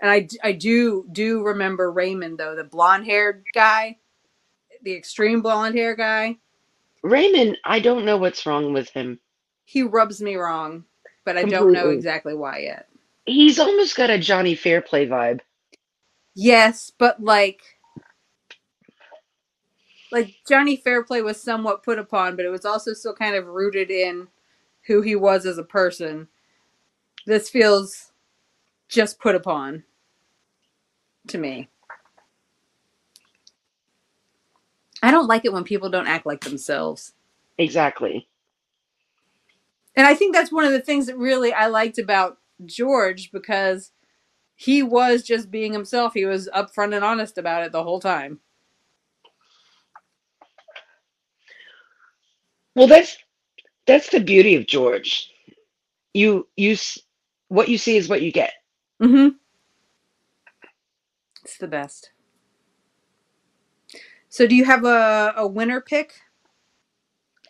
And 0.00 0.10
I, 0.10 0.28
I 0.42 0.52
do 0.52 1.06
do 1.12 1.42
remember 1.42 1.90
Raymond 1.90 2.38
though, 2.38 2.54
the 2.54 2.64
blonde-haired 2.64 3.44
guy, 3.54 3.98
the 4.82 4.94
extreme 4.94 5.42
blonde 5.42 5.76
hair 5.76 5.96
guy. 5.96 6.36
Raymond, 7.02 7.58
I 7.64 7.80
don't 7.80 8.04
know 8.04 8.18
what's 8.18 8.46
wrong 8.46 8.72
with 8.72 8.90
him. 8.90 9.20
He 9.64 9.82
rubs 9.82 10.20
me 10.22 10.36
wrong, 10.36 10.84
but 11.24 11.36
I 11.36 11.44
don't 11.44 11.72
know 11.72 11.90
Completely. 11.90 11.96
exactly 11.96 12.34
why 12.34 12.58
yet. 12.58 12.88
He's 13.26 13.58
almost 13.58 13.96
got 13.96 14.10
a 14.10 14.18
Johnny 14.18 14.54
Fairplay 14.54 15.06
vibe. 15.06 15.40
Yes, 16.34 16.92
but 16.98 17.22
like 17.22 17.62
like 20.12 20.34
Johnny 20.48 20.76
Fairplay 20.76 21.22
was 21.22 21.40
somewhat 21.42 21.82
put 21.82 21.98
upon, 21.98 22.36
but 22.36 22.44
it 22.44 22.50
was 22.50 22.64
also 22.64 22.92
still 22.92 23.14
kind 23.14 23.36
of 23.36 23.46
rooted 23.46 23.90
in 23.90 24.28
who 24.86 25.02
he 25.02 25.16
was 25.16 25.46
as 25.46 25.58
a 25.58 25.64
person. 25.64 26.28
This 27.26 27.50
feels 27.50 28.12
just 28.88 29.18
put 29.20 29.34
upon 29.34 29.84
to 31.28 31.38
me. 31.38 31.68
I 35.02 35.10
don't 35.10 35.26
like 35.26 35.44
it 35.44 35.52
when 35.52 35.64
people 35.64 35.90
don't 35.90 36.06
act 36.06 36.26
like 36.26 36.42
themselves. 36.42 37.12
Exactly. 37.58 38.28
And 39.96 40.06
I 40.06 40.14
think 40.14 40.34
that's 40.34 40.52
one 40.52 40.64
of 40.64 40.72
the 40.72 40.80
things 40.80 41.06
that 41.06 41.18
really 41.18 41.52
I 41.52 41.66
liked 41.66 41.98
about 41.98 42.38
George 42.64 43.30
because 43.32 43.92
he 44.56 44.82
was 44.82 45.22
just 45.22 45.50
being 45.50 45.72
himself. 45.72 46.14
He 46.14 46.24
was 46.26 46.48
upfront 46.54 46.94
and 46.94 47.04
honest 47.04 47.38
about 47.38 47.64
it 47.64 47.72
the 47.72 47.82
whole 47.82 48.00
time. 48.00 48.40
Well, 52.74 52.86
that's 52.86 53.16
that's 53.86 54.10
the 54.10 54.20
beauty 54.20 54.56
of 54.56 54.66
George. 54.66 55.30
You 56.14 56.48
you 56.56 56.76
what 57.48 57.68
you 57.68 57.78
see 57.78 57.96
is 57.96 58.08
what 58.08 58.22
you 58.22 58.32
get. 58.32 58.52
Mm-hmm. 59.02 59.36
It's 61.44 61.58
the 61.58 61.68
best. 61.68 62.10
So 64.28 64.46
do 64.46 64.54
you 64.54 64.64
have 64.64 64.84
a, 64.84 65.34
a 65.36 65.46
winner 65.46 65.80
pick 65.80 66.14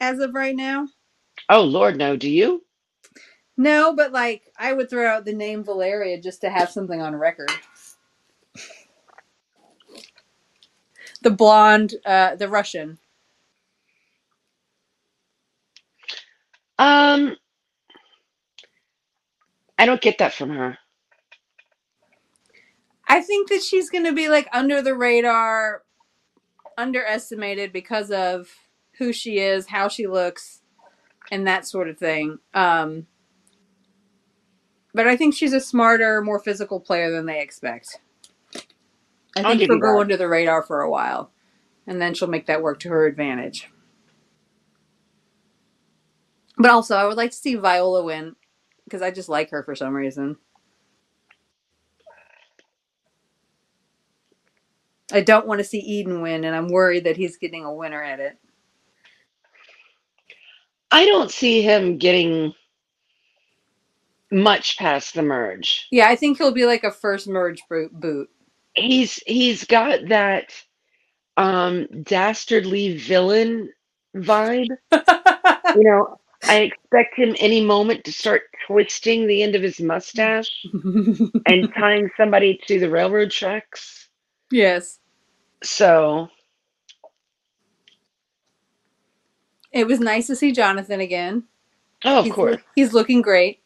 as 0.00 0.18
of 0.18 0.34
right 0.34 0.54
now? 0.54 0.88
Oh 1.48 1.62
Lord, 1.62 1.96
no. 1.96 2.16
Do 2.16 2.30
you? 2.30 2.64
No, 3.56 3.94
but 3.94 4.12
like 4.12 4.42
I 4.58 4.72
would 4.72 4.90
throw 4.90 5.06
out 5.06 5.24
the 5.24 5.32
name 5.32 5.64
Valeria 5.64 6.20
just 6.20 6.42
to 6.42 6.50
have 6.50 6.70
something 6.70 7.00
on 7.00 7.16
record. 7.16 7.50
The 11.22 11.30
blonde, 11.30 11.94
uh, 12.04 12.36
the 12.36 12.48
Russian. 12.48 12.98
Um, 16.78 17.36
I 19.78 19.86
don't 19.86 20.00
get 20.02 20.18
that 20.18 20.34
from 20.34 20.50
her. 20.50 20.78
I 23.08 23.22
think 23.22 23.50
that 23.50 23.62
she's 23.62 23.90
going 23.90 24.04
to 24.04 24.12
be 24.14 24.28
like 24.28 24.48
under 24.52 24.82
the 24.82 24.94
radar, 24.94 25.82
underestimated 26.78 27.72
because 27.72 28.10
of 28.10 28.48
who 28.98 29.12
she 29.12 29.38
is, 29.38 29.68
how 29.68 29.88
she 29.88 30.06
looks, 30.06 30.62
and 31.30 31.46
that 31.46 31.66
sort 31.66 31.88
of 31.88 31.98
thing. 31.98 32.38
Um, 32.54 33.06
but 34.94 35.06
I 35.08 35.16
think 35.16 35.34
she's 35.34 35.52
a 35.54 35.60
smarter, 35.60 36.22
more 36.22 36.40
physical 36.40 36.80
player 36.80 37.10
than 37.12 37.26
they 37.26 37.40
expect. 37.42 38.00
I 39.36 39.44
I'll 39.44 39.56
think 39.56 39.60
give 39.60 39.70
she'll 39.70 39.76
you 39.76 39.80
go 39.80 40.00
that. 40.00 40.00
under 40.00 40.16
the 40.16 40.28
radar 40.28 40.62
for 40.62 40.82
a 40.82 40.90
while, 40.90 41.32
and 41.86 42.00
then 42.00 42.14
she'll 42.14 42.28
make 42.28 42.46
that 42.46 42.62
work 42.62 42.80
to 42.80 42.90
her 42.90 43.06
advantage. 43.06 43.70
But 46.58 46.70
also, 46.72 46.96
I 46.96 47.06
would 47.06 47.16
like 47.18 47.32
to 47.32 47.36
see 47.36 47.56
Viola 47.56 48.04
win 48.04 48.36
because 48.86 49.02
I 49.02 49.10
just 49.10 49.28
like 49.28 49.50
her 49.50 49.62
for 49.64 49.74
some 49.76 49.94
reason. 49.94 50.38
I 55.12 55.20
don't 55.20 55.46
want 55.46 55.58
to 55.60 55.64
see 55.64 55.78
Eden 55.78 56.22
win, 56.22 56.44
and 56.44 56.56
I'm 56.56 56.68
worried 56.68 57.04
that 57.04 57.16
he's 57.16 57.36
getting 57.36 57.64
a 57.64 57.72
winner 57.74 58.02
at 58.02 58.20
it. 58.20 58.38
I 60.90 61.06
don't 61.06 61.30
see 61.30 61.62
him 61.62 61.98
getting 61.98 62.52
much 64.32 64.78
past 64.78 65.14
the 65.14 65.22
merge. 65.22 65.86
Yeah, 65.90 66.08
I 66.08 66.16
think 66.16 66.38
he'll 66.38 66.52
be 66.52 66.66
like 66.66 66.84
a 66.84 66.90
first 66.90 67.28
merge 67.28 67.62
boot. 67.68 67.92
boot. 67.92 68.28
He's 68.74 69.14
he's 69.26 69.64
got 69.64 70.08
that 70.08 70.52
um 71.36 71.86
dastardly 72.02 72.96
villain 72.98 73.70
vibe. 74.16 74.68
You 75.74 75.84
know, 75.84 76.16
I 76.44 76.60
expect 76.62 77.16
him 77.16 77.36
any 77.38 77.64
moment 77.64 78.04
to 78.04 78.12
start 78.12 78.42
twisting 78.66 79.26
the 79.26 79.42
end 79.42 79.56
of 79.56 79.62
his 79.62 79.80
mustache 79.80 80.50
and 81.46 81.72
tying 81.78 82.10
somebody 82.16 82.60
to 82.68 82.80
the 82.80 82.90
railroad 82.90 83.30
tracks. 83.30 84.08
yes. 84.50 84.98
So, 85.62 86.28
It 89.72 89.86
was 89.86 90.00
nice 90.00 90.26
to 90.28 90.36
see 90.36 90.52
Jonathan 90.52 91.00
again. 91.00 91.44
oh, 92.04 92.20
of 92.20 92.24
he's, 92.26 92.34
course. 92.34 92.62
he's 92.74 92.92
looking 92.94 93.22
great. 93.22 93.60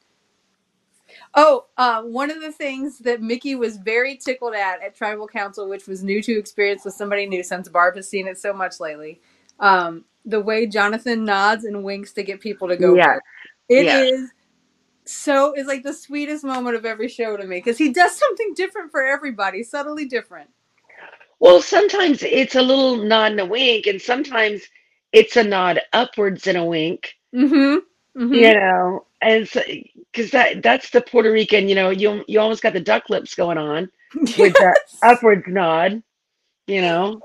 Oh, 1.34 1.66
uh, 1.76 2.02
one 2.02 2.30
of 2.30 2.40
the 2.40 2.52
things 2.52 2.98
that 3.00 3.22
Mickey 3.22 3.54
was 3.54 3.76
very 3.76 4.16
tickled 4.16 4.54
at 4.54 4.82
at 4.82 4.96
Tribal 4.96 5.28
Council, 5.28 5.68
which 5.68 5.86
was 5.86 6.02
new 6.02 6.22
to 6.22 6.38
experience 6.38 6.84
with 6.84 6.94
somebody 6.94 7.26
new 7.26 7.42
since 7.44 7.68
Barb 7.68 7.96
has 7.96 8.08
seen 8.08 8.26
it 8.28 8.38
so 8.38 8.52
much 8.52 8.80
lately, 8.80 9.20
um, 9.60 10.04
the 10.24 10.40
way 10.40 10.66
Jonathan 10.66 11.24
nods 11.24 11.64
and 11.64 11.84
winks 11.84 12.12
to 12.14 12.22
get 12.22 12.40
people 12.40 12.68
to 12.68 12.76
go. 12.76 12.94
Yeah. 12.94 13.18
It 13.68 13.86
Yeah. 13.86 14.02
is 14.02 14.30
so 15.10 15.52
it's 15.54 15.66
like 15.66 15.82
the 15.82 15.92
sweetest 15.92 16.44
moment 16.44 16.76
of 16.76 16.84
every 16.84 17.08
show 17.08 17.36
to 17.36 17.44
me 17.44 17.56
because 17.56 17.78
he 17.78 17.92
does 17.92 18.16
something 18.16 18.54
different 18.54 18.90
for 18.92 19.04
everybody, 19.04 19.62
subtly 19.62 20.04
different. 20.04 20.50
Well, 21.40 21.62
sometimes 21.62 22.22
it's 22.22 22.54
a 22.54 22.62
little 22.62 22.96
nod 22.96 23.32
and 23.32 23.40
a 23.40 23.46
wink, 23.46 23.86
and 23.86 24.00
sometimes 24.00 24.62
it's 25.12 25.36
a 25.36 25.42
nod 25.42 25.80
upwards 25.92 26.46
and 26.46 26.58
a 26.58 26.64
wink. 26.64 27.14
Mm-hmm. 27.34 28.22
mm-hmm. 28.22 28.34
You 28.34 28.54
know, 28.54 29.06
and 29.22 29.48
because 30.12 30.30
that 30.30 30.62
that's 30.62 30.90
the 30.90 31.00
Puerto 31.00 31.32
Rican. 31.32 31.68
You 31.68 31.74
know, 31.74 31.90
you 31.90 32.24
you 32.28 32.38
almost 32.38 32.62
got 32.62 32.74
the 32.74 32.80
duck 32.80 33.08
lips 33.08 33.34
going 33.34 33.58
on 33.58 33.90
with 34.14 34.54
that 34.54 34.78
upwards 35.02 35.44
nod. 35.46 36.02
You 36.66 36.82
know, 36.82 37.20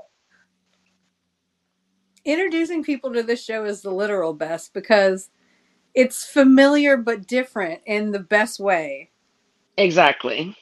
introducing 2.26 2.84
people 2.84 3.14
to 3.14 3.22
this 3.22 3.42
show 3.42 3.64
is 3.64 3.82
the 3.82 3.92
literal 3.92 4.34
best 4.34 4.74
because 4.74 5.30
it's 5.94 6.26
familiar 6.26 6.98
but 6.98 7.26
different 7.26 7.80
in 7.86 8.10
the 8.12 8.20
best 8.20 8.60
way. 8.60 9.10
exactly. 9.78 10.56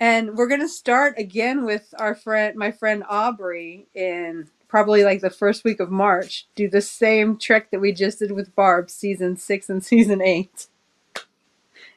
And 0.00 0.36
we're 0.36 0.48
gonna 0.48 0.68
start 0.68 1.18
again 1.18 1.64
with 1.64 1.94
our 1.98 2.14
friend, 2.14 2.56
my 2.56 2.72
friend 2.72 3.04
Aubrey, 3.08 3.88
in 3.94 4.48
probably 4.68 5.04
like 5.04 5.20
the 5.20 5.30
first 5.30 5.64
week 5.64 5.80
of 5.80 5.90
March. 5.90 6.46
Do 6.54 6.68
the 6.68 6.80
same 6.80 7.36
trick 7.36 7.70
that 7.70 7.80
we 7.80 7.92
just 7.92 8.20
did 8.20 8.32
with 8.32 8.54
Barb, 8.56 8.90
season 8.90 9.36
six 9.36 9.68
and 9.68 9.84
season 9.84 10.22
eight. 10.22 10.68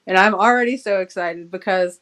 And 0.07 0.17
I'm 0.17 0.35
already 0.35 0.77
so 0.77 0.99
excited 0.99 1.49
because 1.49 1.99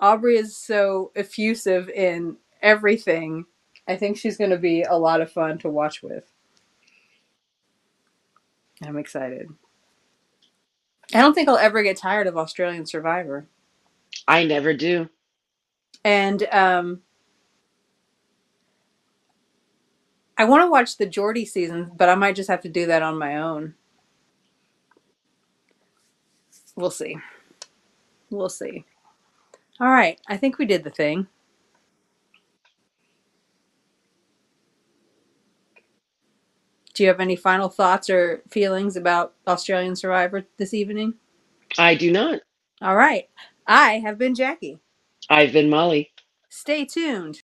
Aubrey 0.00 0.36
is 0.36 0.56
so 0.56 1.12
effusive 1.14 1.88
in 1.90 2.36
everything. 2.62 3.46
I 3.90 3.96
think 3.96 4.16
she's 4.16 4.36
gonna 4.36 4.56
be 4.56 4.82
a 4.82 4.94
lot 4.94 5.20
of 5.20 5.32
fun 5.32 5.58
to 5.58 5.68
watch 5.68 6.00
with. 6.00 6.24
I'm 8.82 8.96
excited. 8.96 9.48
I 11.12 11.20
don't 11.20 11.34
think 11.34 11.48
I'll 11.48 11.56
ever 11.58 11.82
get 11.82 11.96
tired 11.96 12.28
of 12.28 12.36
Australian 12.36 12.86
Survivor. 12.86 13.46
I 14.28 14.44
never 14.44 14.72
do. 14.74 15.08
And 16.04 16.46
um, 16.52 17.02
I 20.38 20.44
want 20.44 20.62
to 20.62 20.70
watch 20.70 20.96
the 20.96 21.06
Geordie 21.06 21.44
season, 21.44 21.90
but 21.96 22.08
I 22.08 22.14
might 22.14 22.36
just 22.36 22.48
have 22.48 22.60
to 22.62 22.68
do 22.68 22.86
that 22.86 23.02
on 23.02 23.18
my 23.18 23.38
own. 23.38 23.74
We'll 26.76 26.92
see. 26.92 27.18
We'll 28.30 28.48
see. 28.48 28.84
All 29.80 29.90
right. 29.90 30.20
I 30.28 30.36
think 30.36 30.58
we 30.58 30.64
did 30.64 30.84
the 30.84 30.90
thing. 30.90 31.26
Do 37.00 37.04
you 37.04 37.08
have 37.08 37.20
any 37.20 37.34
final 37.34 37.70
thoughts 37.70 38.10
or 38.10 38.42
feelings 38.50 38.94
about 38.94 39.32
Australian 39.48 39.96
Survivor 39.96 40.44
this 40.58 40.74
evening? 40.74 41.14
I 41.78 41.94
do 41.94 42.12
not. 42.12 42.40
All 42.82 42.94
right. 42.94 43.26
I 43.66 44.00
have 44.00 44.18
been 44.18 44.34
Jackie. 44.34 44.76
I've 45.30 45.54
been 45.54 45.70
Molly. 45.70 46.10
Stay 46.50 46.84
tuned. 46.84 47.38